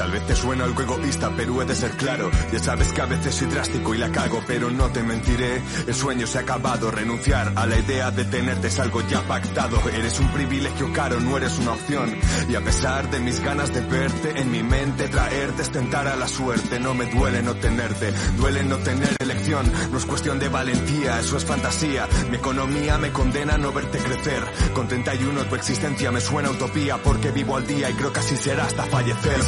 Tal 0.08 0.14
vez 0.14 0.26
te 0.26 0.36
suena 0.38 0.64
algo 0.64 0.82
egoísta, 0.82 1.30
pero 1.36 1.62
he 1.62 1.66
de 1.66 1.76
ser 1.76 1.91
claro. 1.97 2.32
Ya 2.53 2.60
sabes 2.60 2.93
que 2.93 3.01
a 3.01 3.05
veces 3.08 3.36
soy 3.36 3.47
drástico 3.49 3.93
y 3.93 3.97
la 3.97 4.10
cago, 4.10 4.41
pero 4.47 4.72
no 4.72 4.89
te 4.89 5.03
mentiré. 5.03 5.62
El 5.86 5.93
sueño 5.93 6.26
se 6.26 6.38
ha 6.38 6.41
acabado, 6.43 6.89
renunciar 6.89 7.51
a 7.53 7.66
la 7.66 7.78
idea 7.78 8.10
de 8.12 8.24
tenerte 8.24 8.68
es 8.68 8.80
algo 8.80 9.01
ya 9.10 9.22
pactado. 9.24 9.78
Eres 9.89 10.18
un 10.22 10.30
privilegio 10.30 10.93
caro, 10.93 11.20
no 11.20 11.36
eres 11.36 11.60
una 11.60 11.74
opción. 11.74 12.16
Y 12.47 12.55
a 12.55 12.62
pesar 12.62 13.12
de 13.12 13.20
mis 13.20 13.41
ganas 13.41 13.74
de 13.74 13.82
verte, 13.82 14.39
en 14.39 14.49
mi 14.49 14.64
mente 14.64 15.10
traerte 15.10 15.64
es 15.64 15.72
tentar 15.74 16.08
a 16.08 16.16
la 16.16 16.30
suerte. 16.30 16.80
No 16.80 16.93
me 16.93 17.08
duele 17.08 17.43
no 17.43 17.55
tenerte, 17.55 18.14
duele 18.38 18.64
no 18.64 18.78
tener 18.78 19.14
elección. 19.20 19.70
No 19.91 19.97
es 19.97 20.05
cuestión 20.05 20.39
de 20.39 20.47
valentía, 20.47 21.20
eso 21.20 21.36
es 21.36 21.43
fantasía. 21.43 22.08
Mi 22.30 22.38
economía 22.38 22.97
me 22.97 23.12
condena 23.12 23.55
a 23.55 23.58
no 23.58 23.74
verte 23.74 23.97
crecer. 23.97 24.41
Con 24.74 24.88
31 24.88 25.43
tu 25.47 25.55
existencia 25.55 26.12
me 26.12 26.22
suena 26.22 26.49
utopía 26.49 26.95
porque 26.95 27.32
vivo 27.32 27.58
al 27.58 27.68
día 27.68 27.89
y 27.89 27.93
creo 27.95 28.14
que 28.14 28.22
así 28.22 28.38
será 28.38 28.64
hasta 28.64 28.84
fallecer. 28.84 29.43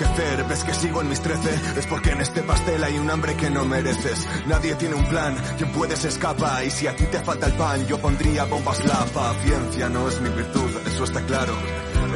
Enloquecer. 0.00 0.44
Ves 0.44 0.64
que 0.64 0.74
sigo 0.74 1.00
en 1.00 1.08
mis 1.08 1.20
trece, 1.20 1.54
es 1.78 1.86
porque 1.86 2.10
en 2.10 2.20
este 2.20 2.42
pastel 2.42 2.82
hay 2.84 2.98
un 2.98 3.10
hambre 3.10 3.36
que 3.36 3.50
no 3.50 3.64
mereces. 3.64 4.26
Nadie 4.46 4.74
tiene 4.74 4.94
un 4.94 5.04
plan, 5.06 5.36
quien 5.56 5.70
puede 5.72 5.96
se 5.96 6.08
escapa. 6.08 6.64
Y 6.64 6.70
si 6.70 6.86
a 6.86 6.96
ti 6.96 7.04
te 7.06 7.20
falta 7.20 7.46
el 7.46 7.52
pan, 7.54 7.86
yo 7.86 7.98
pondría 7.98 8.44
bombas 8.44 8.84
la 8.84 9.04
paciencia. 9.06 9.88
No 9.88 10.08
es 10.08 10.20
mi 10.20 10.28
virtud, 10.30 10.70
eso 10.86 11.04
está 11.04 11.20
claro. 11.22 11.54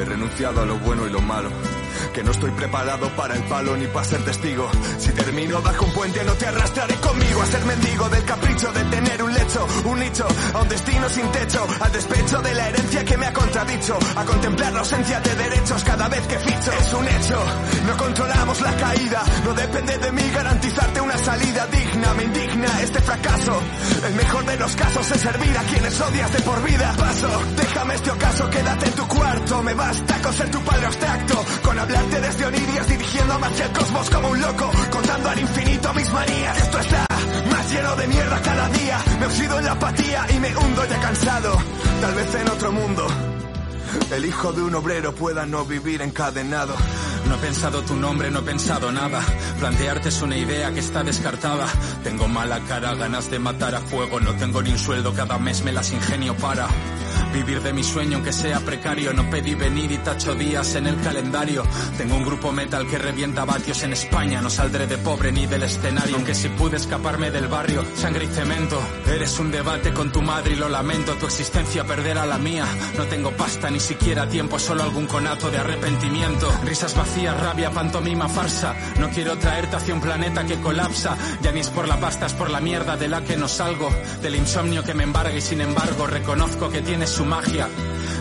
He 0.00 0.04
renunciado 0.04 0.62
a 0.62 0.66
lo 0.66 0.76
bueno 0.78 1.06
y 1.06 1.10
lo 1.10 1.20
malo. 1.20 1.50
Que 2.14 2.22
no 2.22 2.30
estoy 2.30 2.52
preparado 2.52 3.08
para 3.16 3.34
el 3.34 3.42
palo 3.42 3.76
ni 3.76 3.88
para 3.88 4.04
ser 4.04 4.24
testigo. 4.24 4.70
Si 4.98 5.10
termino 5.10 5.60
bajo 5.60 5.84
un 5.84 5.92
puente, 5.92 6.22
no 6.22 6.32
te 6.34 6.46
arrastraré 6.46 6.94
conmigo 6.94 7.42
a 7.42 7.46
ser 7.46 7.64
mendigo 7.64 8.08
del 8.08 8.24
capricho 8.24 8.72
de 8.72 8.84
tener 8.84 9.20
un 9.20 9.34
lecho, 9.34 9.66
un 9.84 9.98
nicho, 9.98 10.24
a 10.54 10.60
un 10.60 10.68
destino 10.68 11.08
sin 11.08 11.26
techo, 11.32 11.66
al 11.80 11.90
despecho 11.90 12.40
de 12.40 12.54
la 12.54 12.68
herencia 12.68 13.04
que 13.04 13.16
me 13.16 13.26
ha 13.26 13.32
contradicho, 13.32 13.98
a 14.14 14.24
contemplar 14.24 14.72
la 14.72 14.78
ausencia 14.78 15.18
de 15.20 15.34
derechos 15.34 15.82
cada 15.82 16.08
vez 16.08 16.24
que 16.28 16.38
ficho. 16.38 16.72
Es 16.72 16.94
un 16.94 17.08
hecho, 17.08 17.44
no 17.84 17.96
controlamos 17.96 18.60
la 18.60 18.76
caída, 18.76 19.22
no 19.44 19.54
depende 19.54 19.98
de 19.98 20.12
mí 20.12 20.30
garantizarte 20.32 21.00
una 21.00 21.18
salida 21.18 21.66
digna. 21.66 22.14
Me 22.14 22.22
indigna 22.22 22.80
este 22.80 23.00
fracaso. 23.00 23.60
El 24.06 24.14
mejor 24.14 24.46
de 24.46 24.56
los 24.56 24.76
casos 24.76 25.10
es 25.10 25.20
servir 25.20 25.58
a 25.58 25.62
quienes 25.64 26.00
odias 26.00 26.32
de 26.32 26.40
por 26.42 26.62
vida. 26.62 26.94
Paso, 26.96 27.28
déjame 27.56 27.94
este 27.96 28.10
ocaso, 28.12 28.50
quédate 28.50 28.86
en 28.86 28.92
tu 28.92 29.08
cuarto. 29.08 29.62
Me 29.64 29.74
basta 29.74 30.22
con 30.22 30.32
ser 30.32 30.50
tu 30.52 30.60
padre 30.60 30.86
abstracto, 30.86 31.44
con 31.62 31.76
desde 32.10 32.46
Onirias, 32.46 32.88
dirigiéndome 32.88 33.46
hacia 33.46 33.66
el 33.66 33.72
cosmos 33.72 34.10
como 34.10 34.28
un 34.28 34.40
loco, 34.40 34.70
contando 34.90 35.28
al 35.28 35.38
infinito 35.40 35.94
mis 35.94 36.12
manías. 36.12 36.58
Esto 36.58 36.78
está 36.78 37.06
más 37.50 37.72
lleno 37.72 37.96
de 37.96 38.06
mierda 38.06 38.42
cada 38.42 38.68
día. 38.68 38.98
Me 39.20 39.26
oxido 39.26 39.58
en 39.58 39.64
la 39.64 39.72
apatía 39.72 40.26
y 40.34 40.38
me 40.38 40.56
hundo 40.56 40.84
ya 40.86 41.00
cansado. 41.00 41.56
Tal 42.00 42.14
vez 42.14 42.34
en 42.34 42.48
otro 42.48 42.72
mundo. 42.72 43.06
El 44.10 44.24
hijo 44.24 44.52
de 44.52 44.62
un 44.62 44.74
obrero 44.74 45.14
pueda 45.14 45.46
no 45.46 45.64
vivir 45.64 46.02
encadenado. 46.02 46.74
No 47.28 47.36
he 47.36 47.38
pensado 47.38 47.82
tu 47.82 47.96
nombre, 47.96 48.30
no 48.30 48.40
he 48.40 48.42
pensado 48.42 48.92
nada. 48.92 49.20
Plantearte 49.58 50.08
es 50.08 50.20
una 50.20 50.36
idea 50.36 50.72
que 50.72 50.80
está 50.80 51.02
descartada. 51.02 51.66
Tengo 52.02 52.28
mala 52.28 52.60
cara, 52.60 52.94
ganas 52.94 53.30
de 53.30 53.38
matar 53.38 53.74
a 53.74 53.80
fuego. 53.80 54.20
No 54.20 54.34
tengo 54.34 54.62
ni 54.62 54.70
un 54.70 54.78
sueldo, 54.78 55.14
cada 55.14 55.38
mes 55.38 55.62
me 55.62 55.72
las 55.72 55.92
ingenio 55.92 56.36
para. 56.36 56.68
Vivir 57.34 57.60
de 57.62 57.72
mi 57.72 57.82
sueño 57.82 58.16
aunque 58.16 58.32
sea 58.32 58.60
precario. 58.60 59.12
No 59.12 59.28
pedí 59.28 59.54
venir 59.54 59.90
y 59.90 59.98
tacho 59.98 60.34
días 60.34 60.74
en 60.76 60.86
el 60.86 61.00
calendario. 61.02 61.64
Tengo 61.98 62.16
un 62.16 62.24
grupo 62.24 62.52
metal 62.52 62.86
que 62.86 62.96
revienta 62.96 63.44
vatios 63.44 63.82
en 63.82 63.92
España. 63.92 64.40
No 64.40 64.48
saldré 64.48 64.86
de 64.86 64.98
pobre 64.98 65.32
ni 65.32 65.46
del 65.46 65.64
escenario. 65.64 66.14
Aunque 66.14 66.34
si 66.34 66.48
pude 66.50 66.76
escaparme 66.76 67.30
del 67.30 67.48
barrio 67.48 67.84
Sangre 67.96 68.26
y 68.26 68.28
cemento. 68.28 68.80
Eres 69.06 69.38
un 69.38 69.50
debate 69.50 69.92
con 69.92 70.12
tu 70.12 70.22
madre 70.22 70.52
y 70.52 70.56
lo 70.56 70.68
lamento. 70.68 71.14
Tu 71.16 71.26
existencia 71.26 71.84
perderá 71.84 72.24
la 72.24 72.38
mía. 72.38 72.66
No 72.96 73.04
tengo 73.06 73.32
pasta 73.32 73.68
ni 73.68 73.80
siquiera 73.80 74.28
tiempo 74.28 74.58
Solo 74.58 74.84
algún 74.84 75.06
conato 75.06 75.50
de 75.50 75.58
arrepentimiento. 75.58 76.50
Risas 76.64 76.94
vacías, 76.94 77.38
rabia, 77.40 77.70
pantomima, 77.70 78.28
farsa. 78.28 78.76
No 79.00 79.10
quiero 79.10 79.36
traerte 79.38 79.76
hacia 79.76 79.92
un 79.92 80.00
planeta 80.00 80.44
que 80.44 80.60
colapsa. 80.60 81.16
Ya 81.42 81.50
ni 81.50 81.60
es 81.60 81.70
por 81.70 81.88
la 81.88 81.98
pasta, 81.98 82.26
es 82.26 82.32
por 82.32 82.50
la 82.50 82.60
mierda 82.60 82.96
de 82.96 83.08
la 83.08 83.22
que 83.24 83.36
no 83.36 83.48
salgo. 83.48 83.90
Del 84.22 84.36
insomnio 84.36 84.84
que 84.84 84.94
me 84.94 85.02
embarga 85.02 85.34
y 85.36 85.40
sin 85.40 85.60
embargo 85.60 86.06
Reconozco 86.06 86.70
que 86.70 86.80
tienes 86.80 87.10
su 87.10 87.23
magia. 87.24 87.68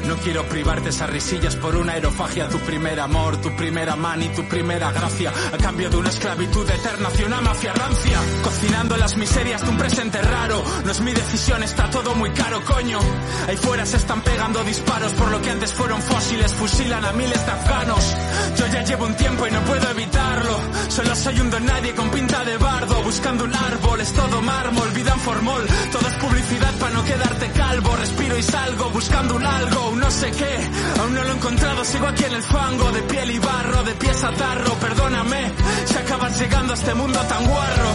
No 0.08 0.16
quiero 0.18 0.44
privarte 0.48 0.90
esas 0.90 1.10
risillas 1.10 1.56
por 1.56 1.76
una 1.76 1.94
aerofagia. 1.94 2.50
Tu 2.50 2.60
primer 2.60 3.00
amor, 3.00 3.38
tu 3.38 3.56
primera 3.56 3.96
mano 3.96 4.24
y 4.24 4.30
tu 4.30 4.44
primera 4.44 4.92
gracia. 4.92 5.32
A 5.54 5.58
cambio 5.58 5.90
de 5.90 5.98
una 5.98 6.10
esclavitud 6.10 6.70
eterna 6.70 7.08
hacia 7.08 7.26
una 7.26 7.42
mafia 7.42 7.74
rancia. 7.74 8.20
Cocinando 8.44 8.98
las 8.98 9.18
miserias 9.18 9.62
de 9.62 9.70
un 9.70 9.78
presente 9.78 10.22
raro. 10.22 10.64
No 10.84 10.92
es 10.92 11.02
mi 11.02 11.14
decisión, 11.14 11.64
está 11.64 11.90
todo 11.90 12.16
muy 12.16 12.32
caro, 12.32 12.62
coño. 12.66 13.00
Ahí 13.48 13.58
fuera 13.58 13.86
se 13.86 13.98
están 13.98 14.22
pegando 14.22 14.64
disparos 14.64 15.14
por 15.14 15.32
lo 15.32 15.42
que 15.42 15.50
antes 15.50 15.74
fueron 15.74 16.02
fósiles. 16.02 16.54
Fusilan 16.54 17.06
a 17.06 17.14
miles 17.14 17.46
de 17.46 17.52
afganos. 17.52 18.16
Yo 18.58 18.68
ya 18.68 18.84
llevo 18.84 19.06
un 19.06 19.16
tiempo 19.16 19.48
y 19.48 19.52
no 19.52 19.62
puedo 19.62 19.90
evitarlo. 19.90 20.60
Solo 20.90 21.16
soy 21.16 21.40
un 21.40 21.50
don 21.50 21.66
nadie 21.66 21.94
con 21.96 22.10
pinta 22.10 22.44
de 22.44 22.58
bardo. 22.58 23.02
Buscando 23.04 23.46
un 23.46 23.56
árbol, 23.56 24.02
es 24.02 24.14
todo 24.14 24.42
mármol, 24.42 24.90
vida 24.92 25.14
en 25.14 25.20
formol. 25.20 25.66
Todo 25.92 26.08
es 26.08 26.16
publicidad 26.16 26.74
para 26.80 26.94
no 26.94 27.04
quedarte 27.04 27.52
calvo. 27.52 27.96
Respiro 27.96 28.38
y 28.38 28.44
salgo 28.44 28.90
buscando 28.90 29.36
un 29.36 29.46
algo, 29.46 29.93
no 30.00 30.12
sé 30.12 30.32
qué. 30.32 30.70
Aún 31.02 31.14
no 31.14 31.24
lo 31.24 31.30
he 31.30 31.36
encontrado, 31.36 31.86
sigo 31.86 32.08
aquí 32.08 32.24
en 32.24 32.34
el 32.34 32.44
fango, 32.44 32.92
de 32.92 33.02
piel 33.04 33.32
y 33.32 33.40
barro, 33.40 33.84
de 33.84 33.94
pies 33.96 34.24
a 34.24 34.32
tarro. 34.32 34.74
Perdóname, 34.76 35.52
si 35.86 35.98
acabas 35.98 36.40
llegando 36.40 36.74
a 36.74 36.76
este 36.76 36.94
mundo 36.94 37.20
tan 37.20 37.48
guarro. 37.48 37.90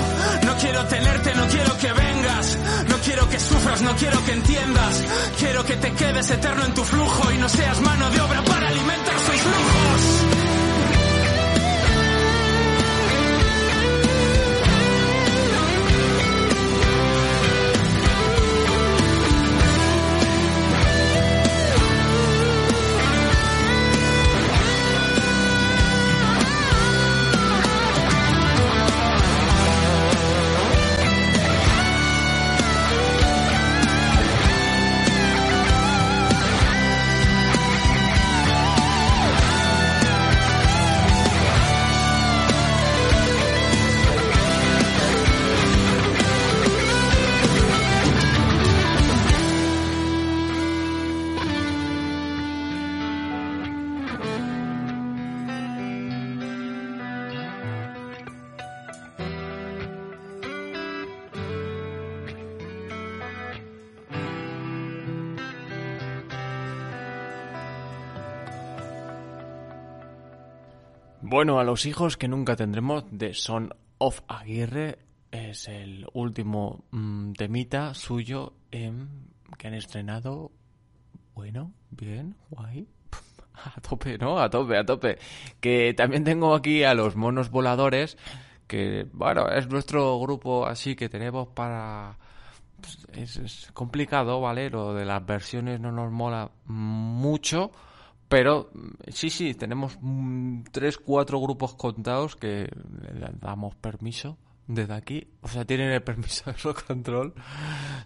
No 0.44 0.56
quiero 0.56 0.84
tenerte, 0.86 1.34
no 1.34 1.46
quiero 1.46 1.78
que 1.78 1.92
vengas. 1.92 2.58
No 2.88 2.96
quiero 2.98 3.28
que 3.28 3.40
sufras, 3.40 3.82
no 3.82 3.96
quiero 3.96 4.24
que 4.24 4.32
entiendas. 4.32 5.04
Quiero 5.38 5.64
que 5.64 5.76
te 5.76 5.92
quedes 5.92 6.30
eterno 6.30 6.64
en 6.64 6.74
tu 6.74 6.84
flujo 6.84 7.32
y 7.32 7.38
no 7.38 7.48
seas 7.48 7.80
mano 7.80 8.10
de 8.10 8.20
obra 8.20 8.42
para 8.44 8.68
alimentar 8.68 9.18
sus 9.18 9.44
lujos. 9.44 10.27
Bueno, 71.30 71.60
a 71.60 71.64
los 71.64 71.84
hijos 71.84 72.16
que 72.16 72.26
nunca 72.26 72.56
tendremos 72.56 73.04
de 73.10 73.34
Son 73.34 73.74
of 73.98 74.22
Aguirre 74.28 74.98
es 75.30 75.68
el 75.68 76.06
último 76.14 76.86
mm, 76.90 77.32
temita 77.32 77.92
suyo 77.92 78.54
em, 78.70 79.06
que 79.58 79.68
han 79.68 79.74
estrenado. 79.74 80.50
Bueno, 81.34 81.74
bien, 81.90 82.34
guay. 82.48 82.88
A 83.52 83.78
tope, 83.82 84.16
¿no? 84.16 84.38
A 84.38 84.48
tope, 84.48 84.78
a 84.78 84.86
tope. 84.86 85.18
Que 85.60 85.92
también 85.92 86.24
tengo 86.24 86.54
aquí 86.54 86.82
a 86.82 86.94
los 86.94 87.14
monos 87.14 87.50
voladores, 87.50 88.16
que, 88.66 89.06
bueno, 89.12 89.50
es 89.50 89.68
nuestro 89.68 90.18
grupo 90.18 90.66
así 90.66 90.96
que 90.96 91.10
tenemos 91.10 91.48
para... 91.48 92.16
pues, 92.80 93.06
es, 93.12 93.36
es 93.36 93.70
complicado, 93.74 94.40
¿vale? 94.40 94.70
Lo 94.70 94.94
de 94.94 95.04
las 95.04 95.26
versiones 95.26 95.78
no 95.78 95.92
nos 95.92 96.10
mola 96.10 96.50
mucho, 96.64 97.70
pero 98.28 98.70
mm, 98.72 98.88
sí, 99.08 99.30
sí, 99.30 99.54
tenemos 99.54 99.98
mm, 100.00 100.64
tres, 100.70 100.98
cuatro 100.98 101.40
grupos 101.40 101.74
contados 101.74 102.36
que 102.36 102.68
le 103.12 103.30
damos 103.40 103.74
permiso 103.76 104.38
desde 104.68 104.94
aquí. 104.94 105.26
O 105.40 105.48
sea, 105.48 105.64
tienen 105.64 105.90
el 105.90 106.02
permiso 106.02 106.50
de 106.50 106.56
Rock 106.58 106.84
Control. 106.86 107.34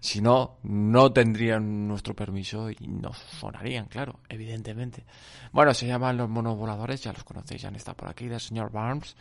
Si 0.00 0.22
no, 0.22 0.58
no 0.62 1.12
tendrían 1.12 1.86
nuestro 1.88 2.14
permiso 2.14 2.70
y 2.70 2.76
no 2.86 3.12
sonarían, 3.12 3.86
claro, 3.86 4.20
evidentemente. 4.28 5.04
Bueno, 5.52 5.74
se 5.74 5.86
llaman 5.86 6.16
Los 6.16 6.30
Monos 6.30 6.56
Voladores, 6.56 7.02
ya 7.02 7.12
los 7.12 7.24
conocéis, 7.24 7.62
ya 7.62 7.68
han 7.68 7.76
estado 7.76 7.96
por 7.96 8.08
aquí, 8.08 8.28
del 8.28 8.40
señor 8.40 8.70
Barnes. 8.70 9.16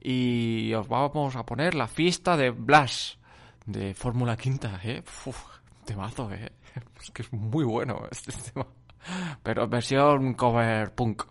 Y 0.00 0.72
os 0.74 0.88
vamos 0.88 1.36
a 1.36 1.44
poner 1.44 1.74
la 1.74 1.86
fiesta 1.86 2.36
de 2.36 2.50
Blas, 2.50 3.18
de 3.66 3.94
Fórmula 3.94 4.36
Quinta, 4.36 4.80
¿eh? 4.82 5.02
Uf, 5.26 5.42
temazo, 5.84 6.32
¿eh? 6.32 6.50
Es 7.02 7.10
que 7.10 7.22
es 7.22 7.32
muy 7.32 7.64
bueno 7.64 8.02
este 8.10 8.32
tema. 8.52 8.66
Pero 9.42 9.68
versión 9.68 10.34
cover 10.34 10.94
punk. 10.94 11.22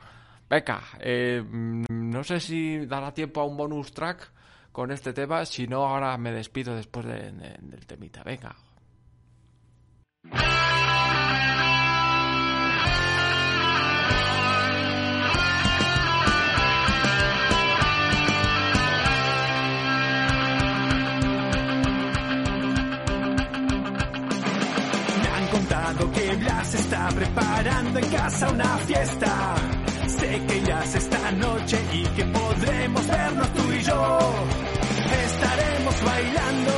Venga, 0.49 0.81
eh, 0.99 1.43
no 1.43 2.23
sé 2.23 2.39
si 2.39 2.85
dará 2.85 3.13
tiempo 3.13 3.41
a 3.41 3.45
un 3.45 3.57
bonus 3.57 3.91
track 3.93 4.31
con 4.71 4.91
este 4.91 5.13
tema. 5.13 5.45
Si 5.45 5.67
no, 5.67 5.85
ahora 5.87 6.17
me 6.17 6.31
despido 6.31 6.75
después 6.75 7.05
de- 7.05 7.31
de- 7.31 7.57
del 7.61 7.85
temita. 7.85 8.23
Venga. 8.23 8.55
Casa 28.35 28.49
una 28.51 28.77
fiesta. 28.79 29.55
de 30.19 30.45
que 30.45 30.57
es 30.57 30.95
esta 30.95 31.31
noche 31.31 31.77
y 31.93 32.03
que 32.15 32.25
podremos 32.25 33.07
vernos 33.07 33.49
tú 33.53 33.71
y 33.71 33.81
yo. 33.81 34.19
Estaremos 35.25 35.95
bailando 36.03 36.75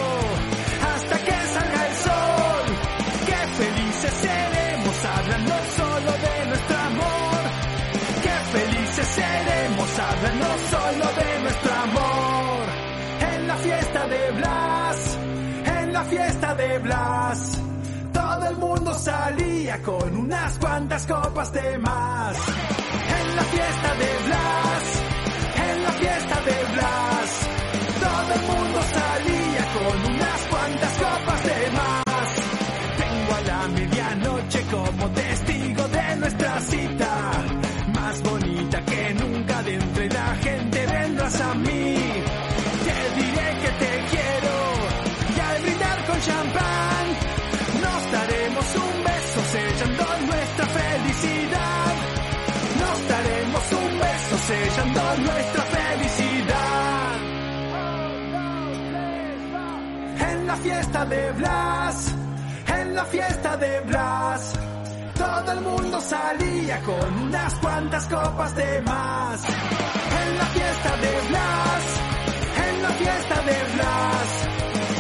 hasta 0.94 1.18
que 1.26 1.38
salga 1.56 1.88
el 1.90 1.96
sol. 2.08 2.66
Qué 3.30 3.42
felices 3.62 4.14
seremos 4.26 4.98
hablando 5.16 5.54
solo 5.80 6.12
de 6.26 6.46
nuestro 6.50 6.78
amor. 6.92 7.42
Qué 8.26 8.38
felices 8.58 9.08
seremos 9.20 9.90
hablando 10.10 10.48
solo 10.74 11.06
de 11.22 11.40
nuestro 11.44 11.74
amor. 11.88 12.66
En 13.34 13.48
la 13.48 13.56
fiesta 13.58 14.08
de 14.08 14.32
Blas, 14.32 15.18
en 15.82 15.94
la 15.94 16.04
fiesta 16.04 16.56
de 16.56 16.80
Blas. 16.80 17.67
Todo 18.48 18.56
el 18.56 18.62
mundo 18.66 18.94
salía 18.94 19.82
con 19.84 20.16
unas 20.16 20.58
cuantas 20.58 21.06
copas 21.06 21.52
de 21.52 21.78
más. 21.80 22.38
En 23.20 23.36
la 23.36 23.44
fiesta 23.44 23.94
de 23.96 24.26
Blas, 24.26 24.84
en 25.70 25.84
la 25.84 25.92
fiesta 25.92 26.42
de 26.48 26.74
Blas. 26.74 27.30
Todo 28.00 28.34
el 28.36 28.42
mundo 28.48 28.80
salía 28.94 29.66
con 29.74 30.14
unas 30.14 30.42
cuantas 30.50 30.98
copas 30.98 31.44
de 31.44 31.72
más. 31.72 32.28
Tengo 32.98 33.36
a 33.36 33.42
la 33.42 33.68
medianoche 33.68 34.62
como 34.72 35.10
testigo 35.12 35.88
de 35.90 36.16
nuestra 36.16 36.62
cita. 36.62 37.07
Fiesta 60.88 61.06
de 61.06 61.32
Blas, 61.34 62.16
en 62.80 62.96
la 62.96 63.06
fiesta 63.06 63.58
de 63.58 63.80
Blas, 63.82 64.54
todo 65.16 65.52
el 65.52 65.62
mundo 65.62 66.00
salía 66.00 66.80
con 66.82 67.24
unas 67.24 67.54
cuantas 67.56 68.08
copas 68.08 68.56
de 68.56 68.82
más. 68.84 69.42
En 70.24 70.38
la 70.38 70.46
fiesta 70.46 70.98
de 70.98 71.28
Blas, 71.28 71.84
en 72.70 72.84
la 72.84 72.90
fiesta 72.90 73.36
de 73.42 73.58
Blas, 73.76 74.30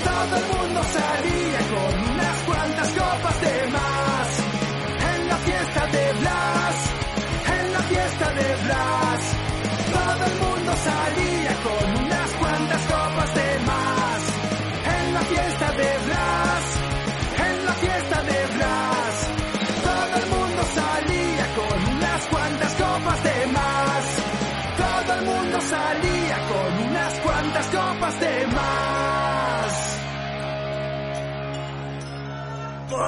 todo 0.04 0.38
el 0.38 0.46
mundo 0.58 0.82
salía 0.98 1.60
con 1.74 2.12
unas 2.12 2.38
cuantas 2.48 2.90
copas 2.92 3.42
de 3.42 3.68
más. 3.68 4.28
En 5.16 5.28
la 5.30 5.38
fiesta 5.38 5.86
de 5.88 6.14
Blas, 6.20 6.76
en 7.60 7.74
la 7.74 7.80
fiesta 7.80 8.32
de 8.34 8.56
Blas, 8.66 9.22
todo 9.94 10.26
el 10.26 10.36
mundo 10.42 10.74
salía 10.84 11.27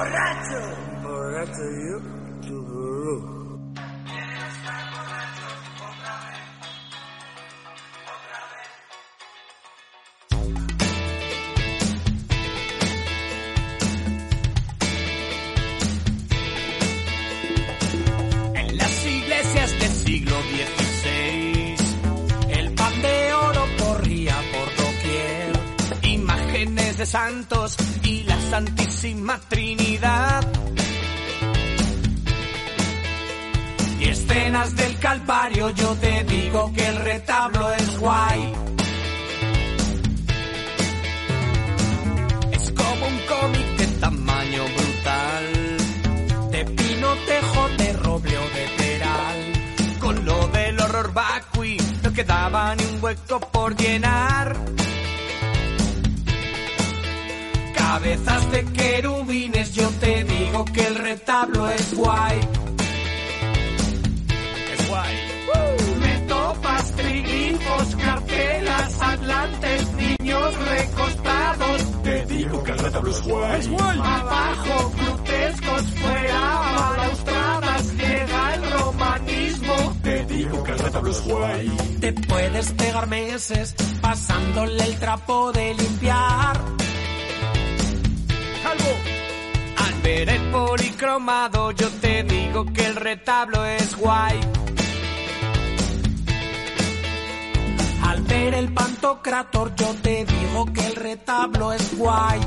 Borracho. 0.00 0.60
Borracho 1.02 1.64
yo, 1.84 1.96
tu 2.48 2.62
burro. 2.62 3.58
En 18.54 18.76
las 18.78 19.06
iglesias 19.06 19.80
del 19.80 19.90
siglo 19.90 20.36
XVI, 20.40 21.74
el 22.58 22.72
pan 22.72 23.02
de 23.02 23.34
oro 23.34 23.64
corría 23.78 24.36
por 24.54 24.68
doquier. 24.86 26.10
Imágenes 26.10 26.96
de 26.96 27.04
santos 27.04 27.76
y 28.02 28.19
Santísima 28.50 29.38
Trinidad. 29.48 30.44
Y 34.00 34.08
escenas 34.08 34.74
del 34.74 34.98
Calvario, 34.98 35.70
yo 35.70 35.94
te 35.94 36.24
digo 36.24 36.72
que 36.74 36.84
el 36.84 36.96
retablo 36.96 37.72
es 37.72 37.98
guay. 38.00 38.52
Es 42.50 42.72
como 42.72 43.06
un 43.06 43.18
cómic 43.28 43.66
de 43.78 43.86
tamaño 44.00 44.64
brutal 44.64 45.80
de 46.50 46.64
pino, 46.64 47.08
tejo, 47.28 47.68
de 47.78 47.92
roble 47.92 48.36
o 48.36 48.48
de 48.56 48.68
peral. 48.78 49.52
Con 50.00 50.24
lo 50.24 50.48
del 50.48 50.80
horror 50.80 51.12
vacui 51.12 51.76
no 52.02 52.12
quedaba 52.12 52.74
ni 52.74 52.84
un 52.84 53.04
hueco 53.04 53.38
por 53.38 53.76
llenar. 53.76 54.56
Cabezas 57.90 58.52
de 58.52 58.64
querubines, 58.66 59.74
yo 59.74 59.88
te 59.98 60.22
digo 60.22 60.64
que 60.64 60.86
el 60.86 60.94
retablo 60.94 61.68
es 61.70 61.92
guay. 61.92 62.38
Es 64.72 64.88
guay. 64.88 65.14
Me 65.98 66.18
topas 66.28 66.92
triglifos, 66.92 67.96
cartelas, 67.96 69.02
atlantes, 69.02 69.88
niños 69.94 70.54
recostados. 70.68 72.02
Te 72.04 72.26
digo 72.26 72.62
que 72.62 72.70
el 72.70 72.78
retablo 72.78 73.10
es 73.10 73.22
guay. 73.24 73.58
Es 73.58 73.68
guay. 73.68 73.98
Abajo, 73.98 74.92
grotescos, 74.96 75.82
fuera, 76.00 76.60
balaustradas, 76.76 77.94
llega 77.96 78.54
el 78.54 78.70
romanismo. 78.70 79.96
Te 80.04 80.26
digo 80.26 80.62
que 80.62 80.70
el 80.70 80.78
retablo 80.78 81.10
es 81.10 81.24
guay. 81.24 81.68
Te 81.98 82.12
puedes 82.12 82.70
pegar 82.70 83.08
meses 83.08 83.74
pasándole 84.00 84.84
el 84.84 84.96
trapo 85.00 85.50
de 85.50 85.74
limpiar. 85.74 86.89
Al 88.70 89.94
ver 90.02 90.28
el 90.28 90.42
policromado, 90.52 91.72
yo 91.72 91.88
te 92.00 92.22
digo 92.22 92.64
que 92.72 92.86
el 92.86 92.94
retablo 92.94 93.64
es 93.64 93.96
guay. 93.96 94.38
Al 98.02 98.22
ver 98.22 98.54
el 98.54 98.72
pantocrator, 98.72 99.74
yo 99.74 99.92
te 100.02 100.24
digo 100.24 100.66
que 100.72 100.86
el 100.86 100.94
retablo 100.94 101.72
es 101.72 101.98
guay. 101.98 102.40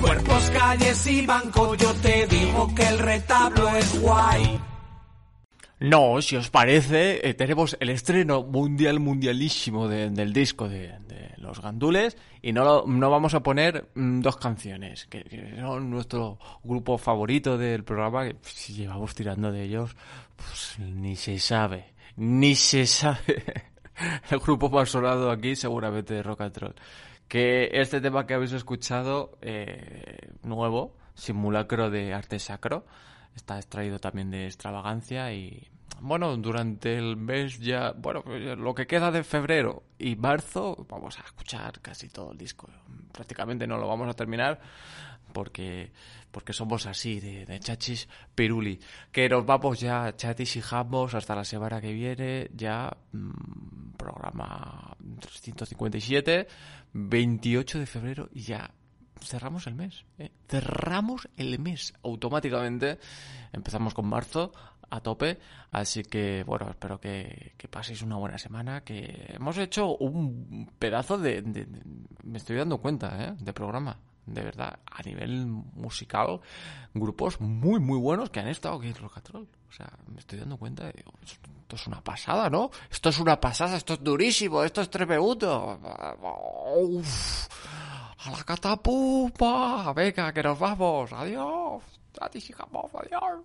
Cuerpos, 0.00 0.50
calles 0.50 1.06
y 1.06 1.26
bancos, 1.26 1.76
yo 1.76 1.92
te 1.94 2.26
digo 2.26 2.74
que 2.74 2.88
el 2.88 2.98
retablo 2.98 3.68
es 3.68 4.00
guay. 4.00 4.71
No, 5.82 6.22
si 6.22 6.36
os 6.36 6.48
parece, 6.50 7.28
eh, 7.28 7.34
tenemos 7.34 7.76
el 7.80 7.88
estreno 7.90 8.42
mundial 8.42 9.00
mundialísimo 9.00 9.88
de- 9.88 10.10
del 10.10 10.32
disco 10.32 10.68
de, 10.68 10.92
Los 11.38 11.60
Gandules 11.60 12.16
y 12.40 12.52
no, 12.52 12.62
lo- 12.64 12.84
no 12.86 13.10
vamos 13.10 13.34
a 13.34 13.42
poner 13.42 13.88
mm, 13.94 14.20
dos 14.20 14.36
canciones, 14.36 15.06
que, 15.06 15.24
son 15.58 15.90
nuestro 15.90 16.38
grupo 16.62 16.98
favorito 16.98 17.58
del 17.58 17.82
programa, 17.82 18.24
que 18.28 18.36
si 18.42 18.74
llevamos 18.74 19.14
tirando 19.14 19.50
de 19.50 19.64
ellos, 19.64 19.96
pues 20.36 20.78
ni 20.78 21.16
se 21.16 21.38
sabe, 21.40 21.94
ni 22.16 22.54
se 22.54 22.86
sabe. 22.86 23.42
El 24.30 24.38
grupo 24.38 24.70
más 24.70 24.88
sonado 24.90 25.30
aquí 25.32 25.56
seguramente 25.56 26.14
de 26.14 26.22
Rock 26.22 26.42
and 26.42 26.56
Roll. 26.58 26.74
Que 27.28 27.70
este 27.72 28.00
tema 28.00 28.26
que 28.26 28.34
habéis 28.34 28.52
escuchado, 28.52 29.36
eh, 29.42 30.18
nuevo, 30.44 30.96
simulacro 31.14 31.90
de 31.90 32.14
arte 32.14 32.38
sacro, 32.38 32.86
está 33.34 33.56
extraído 33.56 33.98
también 33.98 34.30
de 34.30 34.46
extravagancia 34.46 35.32
y 35.32 35.68
bueno, 36.00 36.36
durante 36.36 36.96
el 36.96 37.16
mes 37.16 37.58
ya, 37.58 37.92
bueno, 37.92 38.24
lo 38.56 38.74
que 38.74 38.86
queda 38.86 39.10
de 39.10 39.22
febrero 39.24 39.84
y 39.98 40.16
marzo 40.16 40.86
vamos 40.88 41.18
a 41.18 41.22
escuchar 41.22 41.80
casi 41.80 42.08
todo 42.08 42.32
el 42.32 42.38
disco. 42.38 42.68
Prácticamente 43.12 43.66
no 43.66 43.78
lo 43.78 43.86
vamos 43.86 44.08
a 44.08 44.14
terminar 44.14 44.60
porque 45.32 45.92
porque 46.32 46.54
somos 46.54 46.86
así 46.86 47.20
de, 47.20 47.60
chachis 47.60 48.08
piruli. 48.34 48.80
Que 49.12 49.28
nos 49.28 49.44
vamos 49.44 49.78
ya 49.78 50.16
chatis 50.16 50.56
y 50.56 50.62
jambos 50.62 51.14
hasta 51.14 51.36
la 51.36 51.44
semana 51.44 51.80
que 51.80 51.92
viene, 51.92 52.50
ya 52.54 52.90
mm, 53.12 53.92
programa 53.96 54.96
357, 55.20 56.48
28 56.94 57.78
de 57.78 57.86
febrero 57.86 58.28
y 58.32 58.40
ya 58.40 58.72
cerramos 59.20 59.66
el 59.66 59.74
mes. 59.74 60.04
¿eh? 60.18 60.32
Cerramos 60.48 61.28
el 61.36 61.58
mes 61.58 61.92
automáticamente. 62.02 62.98
Empezamos 63.52 63.94
con 63.94 64.06
marzo 64.06 64.52
a 64.92 65.00
tope. 65.00 65.38
Así 65.70 66.02
que, 66.04 66.44
bueno, 66.44 66.68
espero 66.70 67.00
que, 67.00 67.54
que 67.56 67.66
paséis 67.66 68.02
una 68.02 68.16
buena 68.16 68.38
semana. 68.38 68.84
Que 68.84 69.32
hemos 69.34 69.56
hecho 69.56 69.96
un 69.96 70.70
pedazo 70.78 71.16
de. 71.18 71.42
me 72.22 72.38
estoy 72.38 72.56
dando 72.56 72.78
cuenta, 72.78 73.24
¿eh? 73.24 73.34
De 73.38 73.52
programa. 73.52 73.98
de 74.26 74.42
verdad, 74.42 74.78
a 74.86 75.02
nivel 75.02 75.46
musical, 75.46 76.40
grupos 76.94 77.40
muy, 77.40 77.80
muy 77.80 77.98
buenos 77.98 78.30
que 78.30 78.40
han 78.40 78.48
estado 78.48 78.76
aquí 78.76 78.88
en 78.88 78.94
Roll. 78.94 79.48
O 79.68 79.72
sea, 79.72 79.90
me 80.06 80.20
estoy 80.20 80.38
dando 80.38 80.58
cuenta 80.58 80.88
esto 80.90 81.76
es 81.76 81.86
una 81.86 82.04
pasada, 82.04 82.50
¿no? 82.50 82.70
Esto 82.90 83.08
es 83.08 83.18
una 83.18 83.40
pasada, 83.40 83.78
esto 83.78 83.94
es 83.94 84.04
durísimo, 84.04 84.62
esto 84.62 84.82
es 84.82 84.90
tremendo. 84.90 85.80
Uf, 86.76 87.48
a 88.26 88.30
la 88.30 88.44
catapumba. 88.44 89.92
Venga, 89.94 90.32
que 90.34 90.42
nos 90.42 90.58
vamos. 90.58 91.10
Adiós. 91.14 91.82
A 92.20 92.28
ti, 92.28 92.40
adiós. 92.40 93.40